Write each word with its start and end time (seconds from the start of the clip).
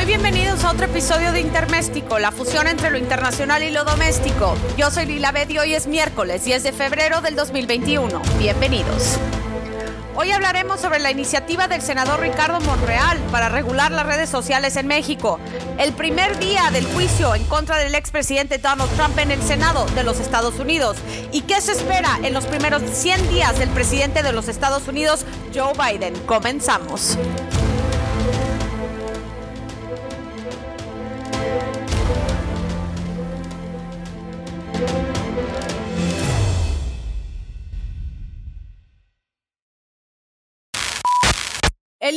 Muy 0.00 0.06
bienvenidos 0.06 0.64
a 0.64 0.70
otro 0.70 0.86
episodio 0.86 1.30
de 1.30 1.42
Interméstico, 1.42 2.18
la 2.18 2.32
fusión 2.32 2.66
entre 2.66 2.90
lo 2.90 2.96
internacional 2.96 3.62
y 3.62 3.70
lo 3.70 3.84
doméstico. 3.84 4.56
Yo 4.78 4.90
soy 4.90 5.04
Lila 5.04 5.30
Bet 5.30 5.50
y 5.50 5.58
hoy 5.58 5.74
es 5.74 5.86
miércoles 5.86 6.42
10 6.42 6.62
de 6.62 6.72
febrero 6.72 7.20
del 7.20 7.36
2021. 7.36 8.22
Bienvenidos. 8.38 9.18
Hoy 10.16 10.30
hablaremos 10.30 10.80
sobre 10.80 11.00
la 11.00 11.10
iniciativa 11.10 11.68
del 11.68 11.82
senador 11.82 12.20
Ricardo 12.20 12.62
Monreal 12.62 13.18
para 13.30 13.50
regular 13.50 13.90
las 13.90 14.06
redes 14.06 14.30
sociales 14.30 14.76
en 14.76 14.86
México, 14.86 15.38
el 15.76 15.92
primer 15.92 16.38
día 16.38 16.70
del 16.70 16.86
juicio 16.86 17.34
en 17.34 17.44
contra 17.44 17.76
del 17.76 17.94
expresidente 17.94 18.56
Donald 18.56 18.90
Trump 18.96 19.18
en 19.18 19.32
el 19.32 19.42
Senado 19.42 19.84
de 19.94 20.02
los 20.02 20.18
Estados 20.18 20.58
Unidos 20.58 20.96
y 21.30 21.42
qué 21.42 21.60
se 21.60 21.72
espera 21.72 22.18
en 22.22 22.32
los 22.32 22.46
primeros 22.46 22.80
100 22.90 23.28
días 23.28 23.58
del 23.58 23.68
presidente 23.68 24.22
de 24.22 24.32
los 24.32 24.48
Estados 24.48 24.88
Unidos, 24.88 25.26
Joe 25.54 25.74
Biden. 25.74 26.14
Comenzamos. 26.20 27.18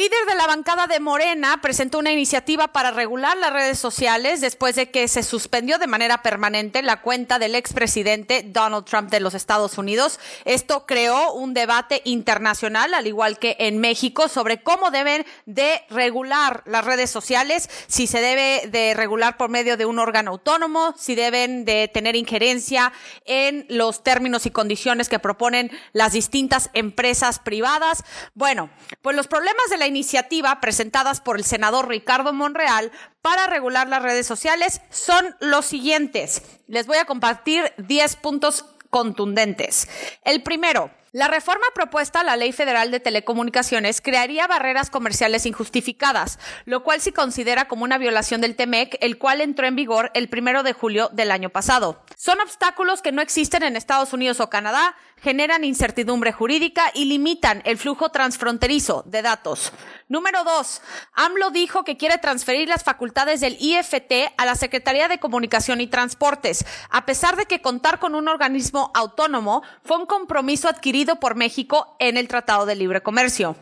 Líder 0.03 0.25
de 0.27 0.35
la 0.35 0.48
bancada 0.48 0.85
de 0.88 0.99
Morena 0.99 1.62
presentó 1.62 1.98
una 1.98 2.12
iniciativa 2.12 2.67
para 2.67 2.91
regular 2.91 3.38
las 3.38 3.53
redes 3.53 3.80
sociales 3.80 4.41
después 4.41 4.76
de 4.76 4.91
que 4.91 5.07
se 5.07 5.23
suspendió 5.23 5.77
de 5.77 5.88
manera 5.88 6.21
permanente 6.21 6.81
la 6.81 7.02
cuenta 7.02 7.39
del 7.39 7.55
expresidente 7.55 8.43
Donald 8.45 8.84
Trump 8.84 9.09
de 9.09 9.21
los 9.21 9.34
Estados 9.34 9.77
Unidos. 9.77 10.20
Esto 10.43 10.85
creó 10.85 11.31
un 11.31 11.53
debate 11.53 12.02
internacional, 12.03 12.93
al 12.93 13.07
igual 13.07 13.39
que 13.39 13.55
en 13.59 13.77
México, 13.77 14.27
sobre 14.27 14.62
cómo 14.62 14.91
deben 14.91 15.26
de 15.45 15.85
regular 15.89 16.63
las 16.65 16.84
redes 16.84 17.09
sociales, 17.09 17.70
si 17.88 18.05
se 18.05 18.20
debe 18.20 18.67
de 18.67 18.93
regular 18.95 19.38
por 19.38 19.49
medio 19.49 19.77
de 19.77 19.85
un 19.85 19.99
órgano 19.99 20.32
autónomo, 20.32 20.93
si 20.98 21.15
deben 21.15 21.63
de 21.63 21.88
tener 21.88 22.17
injerencia 22.17 22.91
en 23.23 23.65
los 23.70 24.04
términos 24.04 24.45
y 24.45 24.51
condiciones 24.51 25.07
que 25.07 25.20
proponen 25.20 25.71
las 25.93 26.12
distintas 26.12 26.71
empresas 26.73 27.40
privadas. 27.40 28.04
Bueno, 28.34 28.70
pues 29.01 29.15
los 29.15 29.27
problemas 29.27 29.70
de 29.70 29.77
la 29.77 29.93
iniciativa 29.94 30.60
presentadas 30.60 31.22
por 31.22 31.38
el 31.38 31.44
senador 31.44 31.88
Ricardo 31.88 32.34
Monreal 32.34 32.91
para 33.22 33.46
regular 33.46 33.88
las 33.88 34.02
redes 34.02 34.26
sociales 34.26 34.82
son 34.90 35.35
los 35.40 35.66
siguientes. 35.66 36.41
Les 36.68 36.88
voy 36.88 36.98
a 36.98 37.05
compartir 37.05 37.72
10 37.77 38.16
puntos 38.16 38.66
contundentes. 38.90 39.88
El 40.24 40.41
primero, 40.41 40.90
la 41.14 41.28
reforma 41.28 41.68
propuesta 41.76 42.22
a 42.22 42.24
la 42.24 42.36
Ley 42.36 42.52
Federal 42.54 42.90
de 42.90 43.00
Telecomunicaciones 43.00 44.02
crearía 44.02 44.48
barreras 44.48 44.90
comerciales 44.90 45.46
injustificadas, 45.46 46.40
lo 46.66 46.82
cual 46.82 47.02
se 47.02 47.14
considera 47.14 47.68
como 47.68 47.84
una 47.84 48.00
violación 48.00 48.42
del 48.42 48.56
TEMEC, 48.56 48.98
el 49.00 49.20
cual 49.20 49.40
entró 49.40 49.68
en 49.68 49.76
vigor 49.76 50.10
el 50.16 50.28
primero 50.28 50.64
de 50.64 50.74
julio 50.74 51.10
del 51.14 51.30
año 51.30 51.52
pasado. 51.52 52.02
Son 52.18 52.41
obstáculos 52.41 53.04
que 53.04 53.12
no 53.12 53.22
existen 53.22 53.62
en 53.62 53.76
Estados 53.76 54.12
Unidos 54.12 54.40
o 54.40 54.50
Canadá, 54.50 54.96
generan 55.22 55.64
incertidumbre 55.64 56.34
jurídica 56.34 56.91
y 56.96 57.06
limitan 57.06 57.62
el 57.64 57.78
flujo 57.78 58.10
transfronterizo 58.10 59.04
de 59.06 59.22
datos. 59.22 59.72
Número 60.10 60.44
dos, 60.44 60.82
AMLO 61.14 61.52
dijo 61.52 61.84
que 61.84 61.96
quiere 61.96 62.18
transferir 62.18 62.68
las 62.68 62.84
facultades 62.84 63.40
del 63.40 63.56
IFT 63.60 64.34
a 64.36 64.46
la 64.46 64.56
Secretaría 64.56 65.08
de 65.08 65.19
Comunicación 65.19 65.80
y 65.80 65.88
Transportes, 65.88 66.66
a 66.90 67.06
pesar 67.06 67.36
de 67.36 67.46
que 67.46 67.62
contar 67.62 68.00
con 68.00 68.16
un 68.16 68.28
organismo 68.28 68.91
autónomo 68.96 69.62
fue 69.84 69.97
un 69.97 70.06
compromiso 70.06 70.68
adquirido 70.68 71.03
por 71.19 71.35
México 71.35 71.96
en 72.00 72.18
el 72.18 72.28
Tratado 72.28 72.66
de 72.66 72.75
Libre 72.75 73.01
Comercio. 73.01 73.56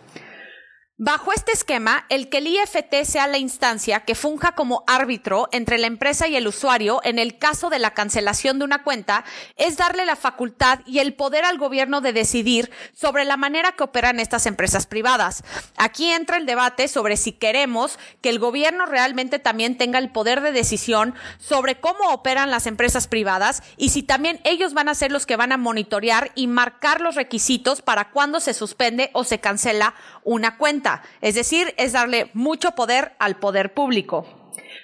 Bajo 1.03 1.33
este 1.33 1.51
esquema, 1.51 2.05
el 2.09 2.29
que 2.29 2.37
el 2.37 2.45
IFT 2.45 3.05
sea 3.05 3.25
la 3.25 3.39
instancia 3.39 4.01
que 4.01 4.13
funja 4.13 4.51
como 4.51 4.83
árbitro 4.85 5.49
entre 5.51 5.79
la 5.79 5.87
empresa 5.87 6.27
y 6.27 6.35
el 6.35 6.47
usuario 6.47 7.01
en 7.03 7.17
el 7.17 7.39
caso 7.39 7.71
de 7.71 7.79
la 7.79 7.95
cancelación 7.95 8.59
de 8.59 8.65
una 8.65 8.83
cuenta 8.83 9.25
es 9.57 9.77
darle 9.77 10.05
la 10.05 10.15
facultad 10.15 10.81
y 10.85 10.99
el 10.99 11.15
poder 11.15 11.43
al 11.43 11.57
gobierno 11.57 12.01
de 12.01 12.13
decidir 12.13 12.69
sobre 12.93 13.25
la 13.25 13.35
manera 13.35 13.71
que 13.71 13.81
operan 13.81 14.19
estas 14.19 14.45
empresas 14.45 14.85
privadas. 14.85 15.43
Aquí 15.75 16.07
entra 16.11 16.37
el 16.37 16.45
debate 16.45 16.87
sobre 16.87 17.17
si 17.17 17.31
queremos 17.31 17.97
que 18.21 18.29
el 18.29 18.37
gobierno 18.37 18.85
realmente 18.85 19.39
también 19.39 19.79
tenga 19.79 19.97
el 19.97 20.11
poder 20.11 20.41
de 20.41 20.51
decisión 20.51 21.15
sobre 21.39 21.79
cómo 21.79 22.11
operan 22.11 22.51
las 22.51 22.67
empresas 22.67 23.07
privadas 23.07 23.63
y 23.75 23.89
si 23.89 24.03
también 24.03 24.39
ellos 24.43 24.75
van 24.75 24.87
a 24.87 24.93
ser 24.93 25.11
los 25.11 25.25
que 25.25 25.35
van 25.35 25.51
a 25.51 25.57
monitorear 25.57 26.31
y 26.35 26.45
marcar 26.45 27.01
los 27.01 27.15
requisitos 27.15 27.81
para 27.81 28.11
cuándo 28.11 28.39
se 28.39 28.53
suspende 28.53 29.09
o 29.13 29.23
se 29.23 29.39
cancela 29.39 29.95
una 30.23 30.57
cuenta. 30.59 30.90
Es 31.21 31.35
decir, 31.35 31.73
es 31.77 31.93
darle 31.93 32.29
mucho 32.33 32.71
poder 32.71 33.13
al 33.19 33.37
poder 33.37 33.73
público. 33.73 34.25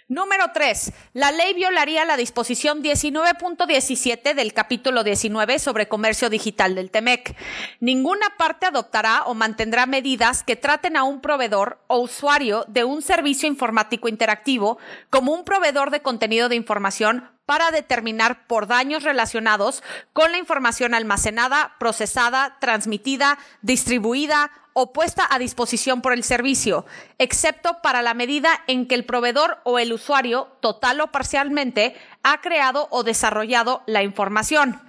Número 0.09 0.45
3. 0.53 0.93
La 1.13 1.31
ley 1.31 1.53
violaría 1.53 2.05
la 2.05 2.15
disposición 2.15 2.81
19.17 2.81 4.33
del 4.35 4.53
capítulo 4.53 5.03
19 5.03 5.59
sobre 5.59 5.89
comercio 5.89 6.29
digital 6.29 6.75
del 6.75 6.91
TEMEC. 6.91 7.35
Ninguna 7.81 8.27
parte 8.37 8.65
adoptará 8.67 9.23
o 9.25 9.33
mantendrá 9.33 9.85
medidas 9.85 10.43
que 10.43 10.55
traten 10.55 10.95
a 10.95 11.03
un 11.03 11.19
proveedor 11.19 11.79
o 11.87 11.99
usuario 11.99 12.63
de 12.69 12.85
un 12.85 13.01
servicio 13.01 13.49
informático 13.49 14.07
interactivo 14.07 14.77
como 15.09 15.33
un 15.33 15.43
proveedor 15.43 15.91
de 15.91 16.01
contenido 16.01 16.47
de 16.47 16.55
información 16.55 17.29
para 17.47 17.71
determinar 17.71 18.45
por 18.45 18.67
daños 18.67 19.03
relacionados 19.03 19.81
con 20.11 20.33
la 20.33 20.37
información 20.37 20.93
almacenada, 20.93 21.75
procesada, 21.79 22.57
transmitida, 22.59 23.39
distribuida 23.61 24.51
o 24.73 24.91
puesta 24.91 25.25
a 25.27 25.39
disposición 25.39 26.01
por 26.01 26.11
el 26.11 26.23
servicio, 26.23 26.85
excepto 27.17 27.81
para 27.81 28.01
la 28.01 28.13
medida 28.13 28.49
en 28.67 28.85
que 28.85 28.95
el 28.95 29.05
proveedor 29.05 29.59
o 29.63 29.79
el 29.79 29.93
usuario, 29.93 30.49
total 30.59 30.99
o 30.99 31.07
parcialmente, 31.07 31.95
ha 32.21 32.41
creado 32.41 32.89
o 32.91 33.03
desarrollado 33.03 33.81
la 33.87 34.03
información. 34.03 34.81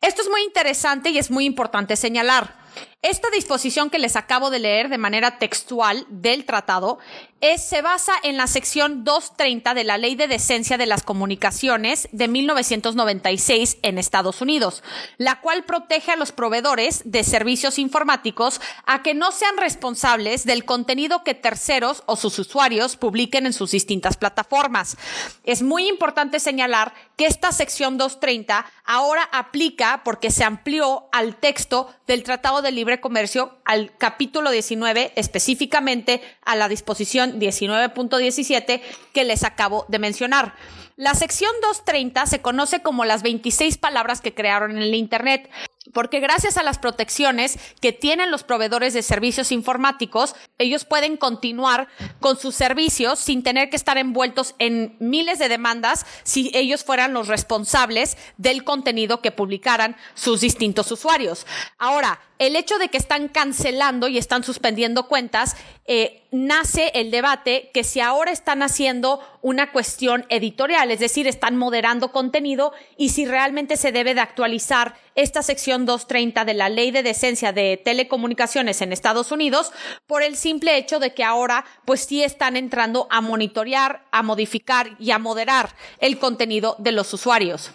Esto 0.00 0.22
es 0.22 0.28
muy 0.28 0.42
interesante 0.44 1.10
y 1.10 1.18
es 1.18 1.32
muy 1.32 1.44
importante 1.44 1.96
señalar. 1.96 2.54
Esta 3.02 3.30
disposición 3.30 3.90
que 3.90 3.98
les 3.98 4.14
acabo 4.14 4.48
de 4.48 4.60
leer 4.60 4.88
de 4.88 4.96
manera 4.96 5.40
textual 5.40 6.06
del 6.08 6.44
tratado 6.44 7.00
se 7.58 7.82
basa 7.82 8.12
en 8.22 8.36
la 8.36 8.46
sección 8.46 9.02
230 9.02 9.74
de 9.74 9.82
la 9.82 9.98
Ley 9.98 10.14
de 10.14 10.28
Decencia 10.28 10.78
de 10.78 10.86
las 10.86 11.02
Comunicaciones 11.02 12.08
de 12.12 12.28
1996 12.28 13.78
en 13.82 13.98
Estados 13.98 14.40
Unidos, 14.40 14.84
la 15.18 15.40
cual 15.40 15.64
protege 15.64 16.12
a 16.12 16.16
los 16.16 16.30
proveedores 16.30 17.02
de 17.04 17.24
servicios 17.24 17.80
informáticos 17.80 18.60
a 18.86 19.02
que 19.02 19.14
no 19.14 19.32
sean 19.32 19.56
responsables 19.56 20.44
del 20.44 20.64
contenido 20.64 21.24
que 21.24 21.34
terceros 21.34 22.04
o 22.06 22.14
sus 22.14 22.38
usuarios 22.38 22.96
publiquen 22.96 23.46
en 23.46 23.52
sus 23.52 23.72
distintas 23.72 24.16
plataformas. 24.16 24.96
Es 25.42 25.62
muy 25.62 25.88
importante 25.88 26.38
señalar 26.38 26.94
que 27.16 27.26
esta 27.26 27.50
sección 27.50 27.98
230 27.98 28.64
ahora 28.84 29.28
aplica 29.32 30.02
porque 30.04 30.30
se 30.30 30.44
amplió 30.44 31.08
al 31.10 31.34
texto 31.34 31.92
del 32.06 32.22
Tratado 32.22 32.62
de 32.62 32.70
Libre 32.70 32.91
Comercio 33.00 33.58
al 33.64 33.96
capítulo 33.96 34.50
19, 34.50 35.12
específicamente 35.16 36.22
a 36.44 36.56
la 36.56 36.68
disposición 36.68 37.40
19.17 37.40 38.80
que 39.12 39.24
les 39.24 39.44
acabo 39.44 39.86
de 39.88 39.98
mencionar. 39.98 40.54
La 40.96 41.14
sección 41.14 41.50
230 41.62 42.26
se 42.26 42.40
conoce 42.40 42.82
como 42.82 43.04
las 43.04 43.22
26 43.22 43.78
palabras 43.78 44.20
que 44.20 44.34
crearon 44.34 44.72
en 44.72 44.82
el 44.82 44.94
Internet 44.94 45.50
porque 45.92 46.20
gracias 46.20 46.56
a 46.56 46.62
las 46.62 46.78
protecciones 46.78 47.58
que 47.80 47.92
tienen 47.92 48.30
los 48.30 48.44
proveedores 48.44 48.94
de 48.94 49.02
servicios 49.02 49.50
informáticos, 49.50 50.36
ellos 50.58 50.84
pueden 50.84 51.16
continuar 51.16 51.88
con 52.20 52.38
sus 52.38 52.54
servicios 52.54 53.18
sin 53.18 53.42
tener 53.42 53.68
que 53.68 53.76
estar 53.76 53.98
envueltos 53.98 54.54
en 54.58 54.96
miles 55.00 55.38
de 55.38 55.48
demandas 55.48 56.06
si 56.22 56.50
ellos 56.54 56.84
fueran 56.84 57.12
los 57.12 57.28
responsables 57.28 58.16
del 58.36 58.62
contenido 58.64 59.20
que 59.20 59.32
publicaran 59.32 59.96
sus 60.14 60.40
distintos 60.40 60.90
usuarios. 60.92 61.46
Ahora, 61.78 62.20
el 62.46 62.56
hecho 62.56 62.76
de 62.78 62.88
que 62.88 62.98
están 62.98 63.28
cancelando 63.28 64.08
y 64.08 64.18
están 64.18 64.42
suspendiendo 64.42 65.06
cuentas, 65.06 65.56
eh, 65.86 66.24
nace 66.32 66.90
el 66.94 67.12
debate 67.12 67.70
que 67.72 67.84
si 67.84 68.00
ahora 68.00 68.32
están 68.32 68.64
haciendo 68.64 69.20
una 69.42 69.70
cuestión 69.70 70.26
editorial, 70.28 70.90
es 70.90 70.98
decir, 70.98 71.28
están 71.28 71.56
moderando 71.56 72.10
contenido 72.10 72.72
y 72.96 73.10
si 73.10 73.26
realmente 73.26 73.76
se 73.76 73.92
debe 73.92 74.14
de 74.14 74.22
actualizar 74.22 74.96
esta 75.14 75.44
sección 75.44 75.86
230 75.86 76.44
de 76.44 76.54
la 76.54 76.68
Ley 76.68 76.90
de 76.90 77.04
Decencia 77.04 77.52
de 77.52 77.76
Telecomunicaciones 77.76 78.80
en 78.80 78.92
Estados 78.92 79.30
Unidos 79.30 79.70
por 80.08 80.24
el 80.24 80.36
simple 80.36 80.76
hecho 80.76 80.98
de 80.98 81.14
que 81.14 81.22
ahora 81.22 81.64
pues 81.84 82.00
sí 82.00 82.24
están 82.24 82.56
entrando 82.56 83.06
a 83.10 83.20
monitorear, 83.20 84.04
a 84.10 84.24
modificar 84.24 84.96
y 84.98 85.12
a 85.12 85.20
moderar 85.20 85.76
el 86.00 86.18
contenido 86.18 86.74
de 86.80 86.90
los 86.90 87.14
usuarios. 87.14 87.70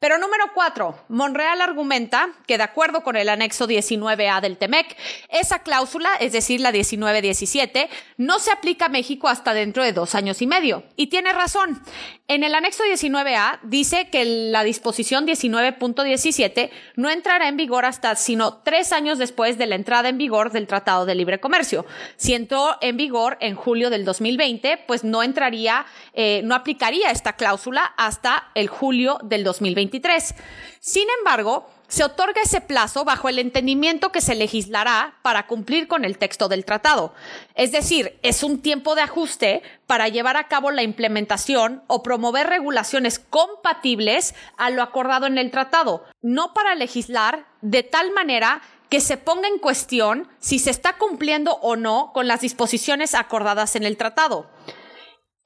Pero 0.00 0.18
número 0.18 0.44
cuatro, 0.54 0.96
Monreal 1.08 1.60
argumenta 1.60 2.28
que 2.46 2.56
de 2.56 2.62
acuerdo 2.62 3.02
con 3.02 3.16
el 3.16 3.28
anexo 3.28 3.66
19A 3.66 4.40
del 4.40 4.56
TEMEC, 4.56 4.96
esa 5.28 5.64
cláusula, 5.64 6.10
es 6.20 6.32
decir, 6.32 6.60
la 6.60 6.70
1917, 6.70 7.88
no 8.16 8.38
se 8.38 8.52
aplica 8.52 8.86
a 8.86 8.90
México 8.90 9.26
hasta 9.26 9.54
dentro 9.54 9.82
de 9.82 9.92
dos 9.92 10.14
años 10.14 10.40
y 10.40 10.46
medio. 10.46 10.84
Y 10.94 11.08
tiene 11.08 11.32
razón. 11.32 11.82
En 12.28 12.44
el 12.44 12.54
anexo 12.54 12.84
19A 12.84 13.58
dice 13.62 14.08
que 14.10 14.24
la 14.24 14.62
disposición 14.62 15.26
19.17 15.26 16.70
no 16.94 17.10
entrará 17.10 17.48
en 17.48 17.56
vigor 17.56 17.84
hasta 17.84 18.14
sino 18.16 18.58
tres 18.58 18.92
años 18.92 19.18
después 19.18 19.56
de 19.56 19.66
la 19.66 19.76
entrada 19.76 20.10
en 20.10 20.18
vigor 20.18 20.52
del 20.52 20.66
Tratado 20.66 21.06
de 21.06 21.14
Libre 21.14 21.40
Comercio. 21.40 21.86
Si 22.16 22.34
entró 22.34 22.76
en 22.82 22.98
vigor 22.98 23.38
en 23.40 23.54
julio 23.54 23.88
del 23.88 24.04
2020, 24.04 24.84
pues 24.86 25.04
no 25.04 25.22
entraría, 25.22 25.86
eh, 26.12 26.42
no 26.44 26.54
aplicaría 26.54 27.10
esta 27.10 27.32
cláusula 27.32 27.94
hasta 27.96 28.50
el 28.54 28.68
julio 28.68 29.18
del 29.24 29.42
2020. 29.90 30.34
Sin 30.80 31.06
embargo, 31.18 31.66
se 31.88 32.04
otorga 32.04 32.42
ese 32.42 32.60
plazo 32.60 33.04
bajo 33.04 33.28
el 33.28 33.38
entendimiento 33.38 34.12
que 34.12 34.20
se 34.20 34.34
legislará 34.34 35.14
para 35.22 35.46
cumplir 35.46 35.88
con 35.88 36.04
el 36.04 36.18
texto 36.18 36.48
del 36.48 36.66
tratado. 36.66 37.14
Es 37.54 37.72
decir, 37.72 38.18
es 38.22 38.42
un 38.42 38.60
tiempo 38.60 38.94
de 38.94 39.00
ajuste 39.00 39.62
para 39.86 40.08
llevar 40.08 40.36
a 40.36 40.48
cabo 40.48 40.70
la 40.70 40.82
implementación 40.82 41.82
o 41.86 42.02
promover 42.02 42.46
regulaciones 42.46 43.18
compatibles 43.18 44.34
a 44.58 44.68
lo 44.68 44.82
acordado 44.82 45.26
en 45.26 45.38
el 45.38 45.50
tratado, 45.50 46.04
no 46.20 46.52
para 46.52 46.74
legislar 46.74 47.46
de 47.62 47.82
tal 47.82 48.12
manera 48.12 48.60
que 48.90 49.00
se 49.00 49.16
ponga 49.16 49.48
en 49.48 49.58
cuestión 49.58 50.28
si 50.38 50.58
se 50.58 50.70
está 50.70 50.98
cumpliendo 50.98 51.54
o 51.62 51.76
no 51.76 52.12
con 52.12 52.26
las 52.26 52.42
disposiciones 52.42 53.14
acordadas 53.14 53.76
en 53.76 53.84
el 53.84 53.96
tratado. 53.96 54.46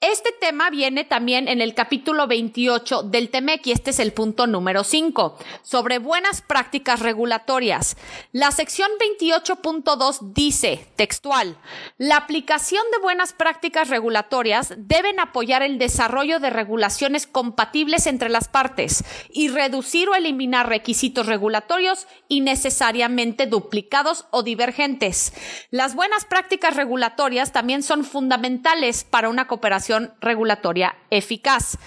Este 0.02 0.32
tema 0.32 0.68
viene 0.68 1.04
también 1.04 1.46
en 1.46 1.60
el 1.60 1.74
capítulo 1.74 2.26
28 2.26 3.04
del 3.04 3.30
TEMEC 3.30 3.68
y 3.68 3.70
este 3.70 3.90
es 3.90 4.00
el 4.00 4.12
punto 4.12 4.48
número 4.48 4.82
5, 4.82 5.38
sobre 5.62 6.00
buenas 6.00 6.42
prácticas 6.42 6.98
regulatorias. 6.98 7.96
La 8.32 8.50
sección 8.50 8.90
28.2 8.98 10.32
dice, 10.32 10.88
textual, 10.96 11.56
la 11.98 12.16
aplicación 12.16 12.82
de 12.90 12.98
buenas 12.98 13.32
prácticas 13.32 13.90
regulatorias 13.90 14.74
deben 14.76 15.20
apoyar 15.20 15.62
el 15.62 15.78
desarrollo 15.78 16.40
de 16.40 16.50
regulaciones 16.50 17.28
compatibles 17.28 18.08
entre 18.08 18.28
las 18.28 18.48
partes 18.48 19.04
y 19.30 19.50
reducir 19.50 20.08
o 20.08 20.16
eliminar 20.16 20.68
requisitos 20.68 21.26
regulatorios 21.26 22.08
innecesariamente 22.26 23.46
duplicados 23.46 24.26
o 24.32 24.42
divergentes. 24.42 25.32
Las 25.70 25.94
buenas 25.94 26.24
prácticas 26.24 26.74
regulatorias 26.74 27.52
también 27.52 27.84
son 27.84 28.02
fundamentales 28.02 29.04
para 29.04 29.28
una 29.28 29.46
cooperación 29.46 29.91
regulatoria 30.20 30.96
eficaz. 31.10 31.78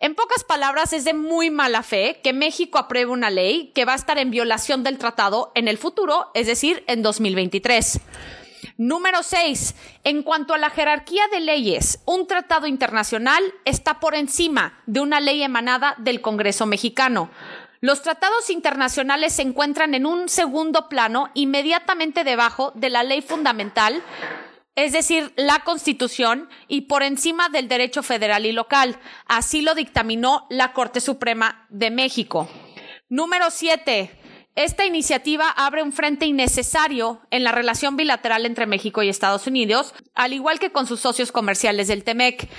En 0.00 0.16
pocas 0.16 0.42
palabras, 0.42 0.92
es 0.92 1.04
de 1.04 1.14
muy 1.14 1.50
mala 1.50 1.84
fe 1.84 2.20
que 2.24 2.32
México 2.32 2.78
apruebe 2.78 3.12
una 3.12 3.30
ley 3.30 3.70
que 3.72 3.84
va 3.84 3.92
a 3.92 3.96
estar 3.96 4.18
en 4.18 4.32
violación 4.32 4.82
del 4.82 4.98
tratado 4.98 5.52
en 5.54 5.68
el 5.68 5.78
futuro, 5.78 6.32
es 6.34 6.48
decir, 6.48 6.82
en 6.88 7.02
2023. 7.02 8.00
Número 8.78 9.22
6. 9.22 9.76
En 10.02 10.24
cuanto 10.24 10.54
a 10.54 10.58
la 10.58 10.70
jerarquía 10.70 11.22
de 11.30 11.38
leyes, 11.38 12.00
un 12.04 12.26
tratado 12.26 12.66
internacional 12.66 13.42
está 13.64 14.00
por 14.00 14.16
encima 14.16 14.80
de 14.86 14.98
una 14.98 15.20
ley 15.20 15.42
emanada 15.42 15.94
del 15.98 16.20
Congreso 16.20 16.66
mexicano. 16.66 17.30
Los 17.80 18.02
tratados 18.02 18.50
internacionales 18.50 19.34
se 19.34 19.42
encuentran 19.42 19.94
en 19.94 20.06
un 20.06 20.28
segundo 20.28 20.88
plano 20.88 21.30
inmediatamente 21.34 22.24
debajo 22.24 22.72
de 22.74 22.90
la 22.90 23.02
ley 23.02 23.22
fundamental 23.22 24.02
es 24.74 24.92
decir, 24.92 25.32
la 25.36 25.60
Constitución 25.64 26.48
y 26.66 26.82
por 26.82 27.02
encima 27.02 27.48
del 27.48 27.68
derecho 27.68 28.02
federal 28.02 28.46
y 28.46 28.52
local. 28.52 28.98
Así 29.26 29.60
lo 29.60 29.74
dictaminó 29.74 30.46
la 30.48 30.72
Corte 30.72 31.00
Suprema 31.00 31.66
de 31.68 31.90
México. 31.90 32.48
Número 33.08 33.50
siete. 33.50 34.21
Esta 34.54 34.84
iniciativa 34.84 35.48
abre 35.48 35.82
un 35.82 35.94
frente 35.94 36.26
innecesario 36.26 37.22
en 37.30 37.42
la 37.42 37.52
relación 37.52 37.96
bilateral 37.96 38.44
entre 38.44 38.66
México 38.66 39.02
y 39.02 39.08
Estados 39.08 39.46
Unidos, 39.46 39.94
al 40.14 40.34
igual 40.34 40.58
que 40.58 40.70
con 40.70 40.86
sus 40.86 41.00
socios 41.00 41.32
comerciales 41.32 41.88
del 41.88 42.04
TEMEC. 42.04 42.50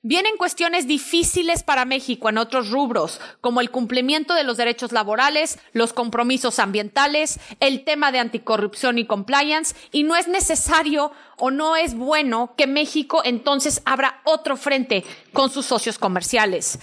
Vienen 0.00 0.38
cuestiones 0.38 0.86
difíciles 0.86 1.62
para 1.62 1.84
México 1.84 2.30
en 2.30 2.38
otros 2.38 2.70
rubros, 2.70 3.20
como 3.42 3.60
el 3.60 3.70
cumplimiento 3.70 4.32
de 4.32 4.44
los 4.44 4.56
derechos 4.56 4.92
laborales, 4.92 5.58
los 5.74 5.92
compromisos 5.92 6.58
ambientales, 6.58 7.38
el 7.60 7.84
tema 7.84 8.12
de 8.12 8.20
anticorrupción 8.20 8.96
y 8.96 9.04
compliance, 9.04 9.76
y 9.90 10.04
no 10.04 10.16
es 10.16 10.28
necesario 10.28 11.12
o 11.36 11.50
no 11.50 11.76
es 11.76 11.94
bueno 11.94 12.54
que 12.56 12.66
México 12.66 13.20
entonces 13.26 13.82
abra 13.84 14.22
otro 14.24 14.56
frente 14.56 15.04
con 15.34 15.50
sus 15.50 15.66
socios 15.66 15.98
comerciales. 15.98 16.78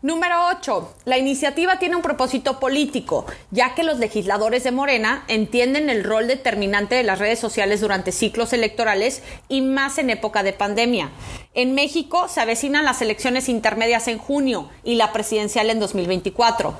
Número 0.00 0.36
8. 0.56 0.94
La 1.06 1.18
iniciativa 1.18 1.80
tiene 1.80 1.96
un 1.96 2.02
propósito 2.02 2.60
político, 2.60 3.26
ya 3.50 3.74
que 3.74 3.82
los 3.82 3.98
legisladores 3.98 4.62
de 4.62 4.70
Morena 4.70 5.24
entienden 5.26 5.90
el 5.90 6.04
rol 6.04 6.28
determinante 6.28 6.94
de 6.94 7.02
las 7.02 7.18
redes 7.18 7.40
sociales 7.40 7.80
durante 7.80 8.12
ciclos 8.12 8.52
electorales 8.52 9.24
y 9.48 9.60
más 9.60 9.98
en 9.98 10.10
época 10.10 10.44
de 10.44 10.52
pandemia. 10.52 11.10
En 11.52 11.74
México 11.74 12.28
se 12.28 12.40
avecinan 12.40 12.84
las 12.84 13.02
elecciones 13.02 13.48
intermedias 13.48 14.06
en 14.06 14.18
junio 14.18 14.70
y 14.84 14.94
la 14.94 15.12
presidencial 15.12 15.68
en 15.68 15.80
2024. 15.80 16.74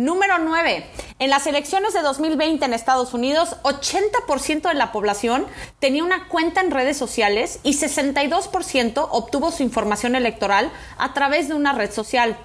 Número 0.00 0.38
9. 0.38 0.86
En 1.18 1.28
las 1.28 1.46
elecciones 1.46 1.92
de 1.92 2.00
2020 2.00 2.64
en 2.64 2.72
Estados 2.72 3.12
Unidos, 3.12 3.56
80% 3.64 4.62
de 4.62 4.74
la 4.74 4.92
población 4.92 5.46
tenía 5.78 6.02
una 6.02 6.26
cuenta 6.26 6.62
en 6.62 6.70
redes 6.70 6.96
sociales 6.96 7.60
y 7.64 7.74
62% 7.74 9.08
obtuvo 9.10 9.50
su 9.50 9.62
información 9.62 10.16
electoral 10.16 10.72
a 10.96 11.12
través 11.12 11.48
de 11.48 11.54
una 11.54 11.74
red 11.74 11.92
social. 11.92 12.38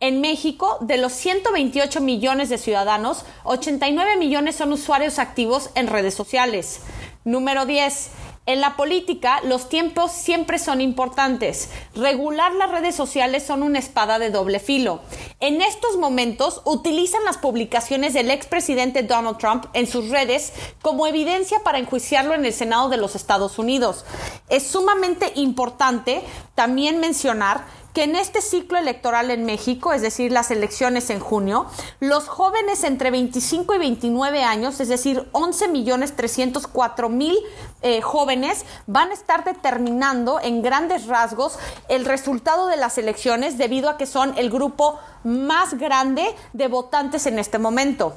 En 0.00 0.22
México, 0.22 0.78
de 0.80 0.96
los 0.96 1.12
128 1.12 2.00
millones 2.00 2.48
de 2.48 2.56
ciudadanos, 2.56 3.26
89 3.44 4.16
millones 4.16 4.56
son 4.56 4.72
usuarios 4.72 5.18
activos 5.18 5.68
en 5.74 5.88
redes 5.88 6.14
sociales. 6.14 6.80
Número 7.24 7.66
10. 7.66 8.10
En 8.46 8.60
la 8.60 8.76
política, 8.76 9.40
los 9.42 9.68
tiempos 9.68 10.12
siempre 10.12 10.60
son 10.60 10.80
importantes. 10.80 11.68
Regular 11.96 12.54
las 12.54 12.70
redes 12.70 12.94
sociales 12.94 13.44
son 13.44 13.64
una 13.64 13.80
espada 13.80 14.20
de 14.20 14.30
doble 14.30 14.60
filo. 14.60 15.00
En 15.40 15.60
estos 15.60 15.96
momentos, 15.96 16.62
utilizan 16.64 17.24
las 17.24 17.38
publicaciones 17.38 18.14
del 18.14 18.30
expresidente 18.30 19.02
Donald 19.02 19.38
Trump 19.38 19.66
en 19.72 19.88
sus 19.88 20.10
redes 20.10 20.52
como 20.80 21.08
evidencia 21.08 21.58
para 21.64 21.78
enjuiciarlo 21.78 22.34
en 22.34 22.44
el 22.44 22.52
Senado 22.52 22.88
de 22.88 22.98
los 22.98 23.16
Estados 23.16 23.58
Unidos. 23.58 24.04
Es 24.48 24.64
sumamente 24.64 25.32
importante 25.34 26.22
también 26.54 27.00
mencionar 27.00 27.64
que 27.96 28.04
en 28.04 28.14
este 28.14 28.42
ciclo 28.42 28.76
electoral 28.76 29.30
en 29.30 29.46
México, 29.46 29.94
es 29.94 30.02
decir, 30.02 30.30
las 30.30 30.50
elecciones 30.50 31.08
en 31.08 31.18
junio, 31.18 31.64
los 31.98 32.28
jóvenes 32.28 32.84
entre 32.84 33.10
25 33.10 33.74
y 33.74 33.78
29 33.78 34.44
años, 34.44 34.80
es 34.80 34.88
decir, 34.88 35.26
11 35.32 35.68
millones 35.68 36.14
304 36.14 37.08
mil 37.08 37.34
eh, 37.80 38.02
jóvenes, 38.02 38.66
van 38.86 39.12
a 39.12 39.14
estar 39.14 39.44
determinando 39.44 40.38
en 40.42 40.60
grandes 40.60 41.06
rasgos 41.06 41.58
el 41.88 42.04
resultado 42.04 42.66
de 42.66 42.76
las 42.76 42.98
elecciones 42.98 43.56
debido 43.56 43.88
a 43.88 43.96
que 43.96 44.04
son 44.04 44.36
el 44.36 44.50
grupo 44.50 44.98
más 45.26 45.74
grande 45.74 46.24
de 46.52 46.68
votantes 46.68 47.26
en 47.26 47.38
este 47.38 47.58
momento. 47.58 48.14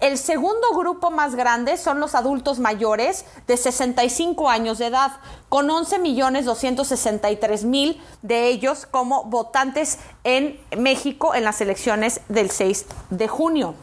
El 0.00 0.16
segundo 0.16 0.68
grupo 0.74 1.10
más 1.10 1.34
grande 1.34 1.76
son 1.76 2.00
los 2.00 2.14
adultos 2.14 2.58
mayores 2.58 3.26
de 3.46 3.56
65 3.56 4.48
años 4.48 4.78
de 4.78 4.86
edad, 4.86 5.12
con 5.50 5.70
11 5.70 5.98
millones 5.98 6.46
263 6.46 7.64
mil 7.64 8.02
de 8.22 8.48
ellos 8.48 8.86
como 8.90 9.24
votantes 9.24 9.98
en 10.24 10.58
México 10.76 11.34
en 11.34 11.44
las 11.44 11.60
elecciones 11.60 12.20
del 12.28 12.50
6 12.50 12.86
de 13.10 13.28
junio. 13.28 13.74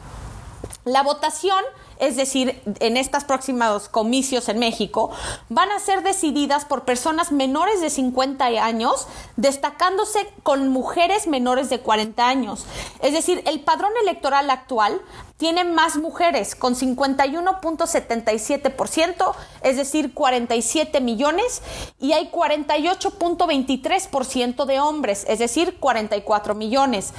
La 0.83 1.03
votación 1.03 1.63
es 2.07 2.15
decir, 2.17 2.61
en 2.79 2.97
estas 2.97 3.23
próximas 3.23 3.87
comicios 3.87 4.49
en 4.49 4.57
México, 4.59 5.11
van 5.49 5.71
a 5.71 5.79
ser 5.79 6.03
decididas 6.03 6.65
por 6.65 6.83
personas 6.83 7.31
menores 7.31 7.79
de 7.81 7.89
50 7.89 8.45
años, 8.45 9.07
destacándose 9.37 10.19
con 10.43 10.67
mujeres 10.67 11.27
menores 11.27 11.69
de 11.69 11.79
40 11.79 12.27
años. 12.27 12.65
Es 13.01 13.13
decir, 13.13 13.41
el 13.45 13.61
padrón 13.61 13.93
electoral 14.01 14.49
actual 14.49 14.99
tiene 15.37 15.63
más 15.63 15.95
mujeres 15.97 16.55
con 16.55 16.75
51.77%, 16.75 19.33
es 19.61 19.77
decir, 19.77 20.13
47 20.13 20.99
millones, 21.01 21.63
y 21.99 22.13
hay 22.13 22.29
48.23% 22.29 24.65
de 24.65 24.79
hombres, 24.79 25.25
es 25.27 25.39
decir, 25.39 25.77
44 25.79 26.53
millones. 26.55 27.13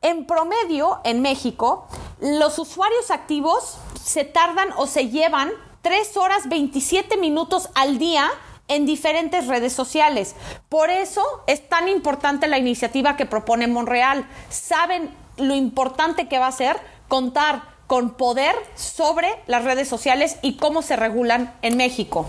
En 0.00 0.26
promedio, 0.26 1.00
en 1.02 1.22
México, 1.22 1.88
los 2.20 2.58
usuarios 2.60 3.10
activos 3.10 3.78
se 4.00 4.24
tardan 4.24 4.68
o 4.76 4.86
se 4.86 5.08
llevan 5.08 5.50
3 5.82 6.16
horas 6.16 6.48
27 6.48 7.16
minutos 7.16 7.68
al 7.74 7.98
día 7.98 8.30
en 8.68 8.86
diferentes 8.86 9.48
redes 9.48 9.72
sociales. 9.72 10.36
Por 10.68 10.90
eso 10.90 11.22
es 11.48 11.68
tan 11.68 11.88
importante 11.88 12.46
la 12.46 12.58
iniciativa 12.58 13.16
que 13.16 13.26
propone 13.26 13.66
Monreal. 13.66 14.28
Saben 14.50 15.10
lo 15.36 15.54
importante 15.54 16.28
que 16.28 16.38
va 16.38 16.46
a 16.46 16.52
ser 16.52 16.76
contar 17.08 17.62
con 17.88 18.10
poder 18.10 18.54
sobre 18.76 19.28
las 19.46 19.64
redes 19.64 19.88
sociales 19.88 20.36
y 20.42 20.58
cómo 20.58 20.82
se 20.82 20.94
regulan 20.94 21.56
en 21.62 21.76
México. 21.76 22.26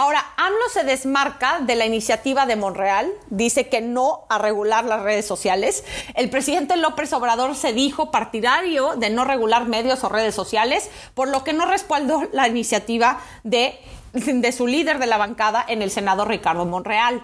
Ahora, 0.00 0.24
AMLO 0.38 0.70
se 0.72 0.82
desmarca 0.82 1.58
de 1.60 1.74
la 1.76 1.84
iniciativa 1.84 2.46
de 2.46 2.56
Monreal, 2.56 3.12
dice 3.28 3.68
que 3.68 3.82
no 3.82 4.24
a 4.30 4.38
regular 4.38 4.86
las 4.86 5.02
redes 5.02 5.26
sociales. 5.26 5.84
El 6.14 6.30
presidente 6.30 6.78
López 6.78 7.12
Obrador 7.12 7.54
se 7.54 7.74
dijo 7.74 8.10
partidario 8.10 8.96
de 8.96 9.10
no 9.10 9.26
regular 9.26 9.66
medios 9.66 10.02
o 10.02 10.08
redes 10.08 10.34
sociales, 10.34 10.88
por 11.12 11.28
lo 11.28 11.44
que 11.44 11.52
no 11.52 11.66
respaldó 11.66 12.22
la 12.32 12.48
iniciativa 12.48 13.20
de, 13.44 13.78
de 14.14 14.52
su 14.52 14.66
líder 14.66 15.00
de 15.00 15.06
la 15.06 15.18
bancada 15.18 15.62
en 15.68 15.82
el 15.82 15.90
Senado, 15.90 16.24
Ricardo 16.24 16.64
Monreal. 16.64 17.22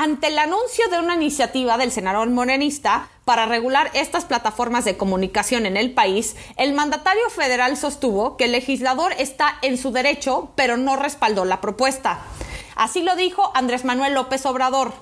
Ante 0.00 0.28
el 0.28 0.38
anuncio 0.38 0.86
de 0.90 1.00
una 1.00 1.16
iniciativa 1.16 1.76
del 1.76 1.90
senador 1.90 2.30
morenista 2.30 3.08
para 3.24 3.46
regular 3.46 3.90
estas 3.94 4.26
plataformas 4.26 4.84
de 4.84 4.96
comunicación 4.96 5.66
en 5.66 5.76
el 5.76 5.90
país, 5.90 6.36
el 6.56 6.72
mandatario 6.72 7.28
federal 7.30 7.76
sostuvo 7.76 8.36
que 8.36 8.44
el 8.44 8.52
legislador 8.52 9.12
está 9.18 9.58
en 9.60 9.76
su 9.76 9.90
derecho, 9.90 10.52
pero 10.54 10.76
no 10.76 10.94
respaldó 10.94 11.44
la 11.44 11.60
propuesta. 11.60 12.20
Así 12.76 13.02
lo 13.02 13.16
dijo 13.16 13.50
Andrés 13.56 13.84
Manuel 13.84 14.14
López 14.14 14.46
Obrador. 14.46 14.92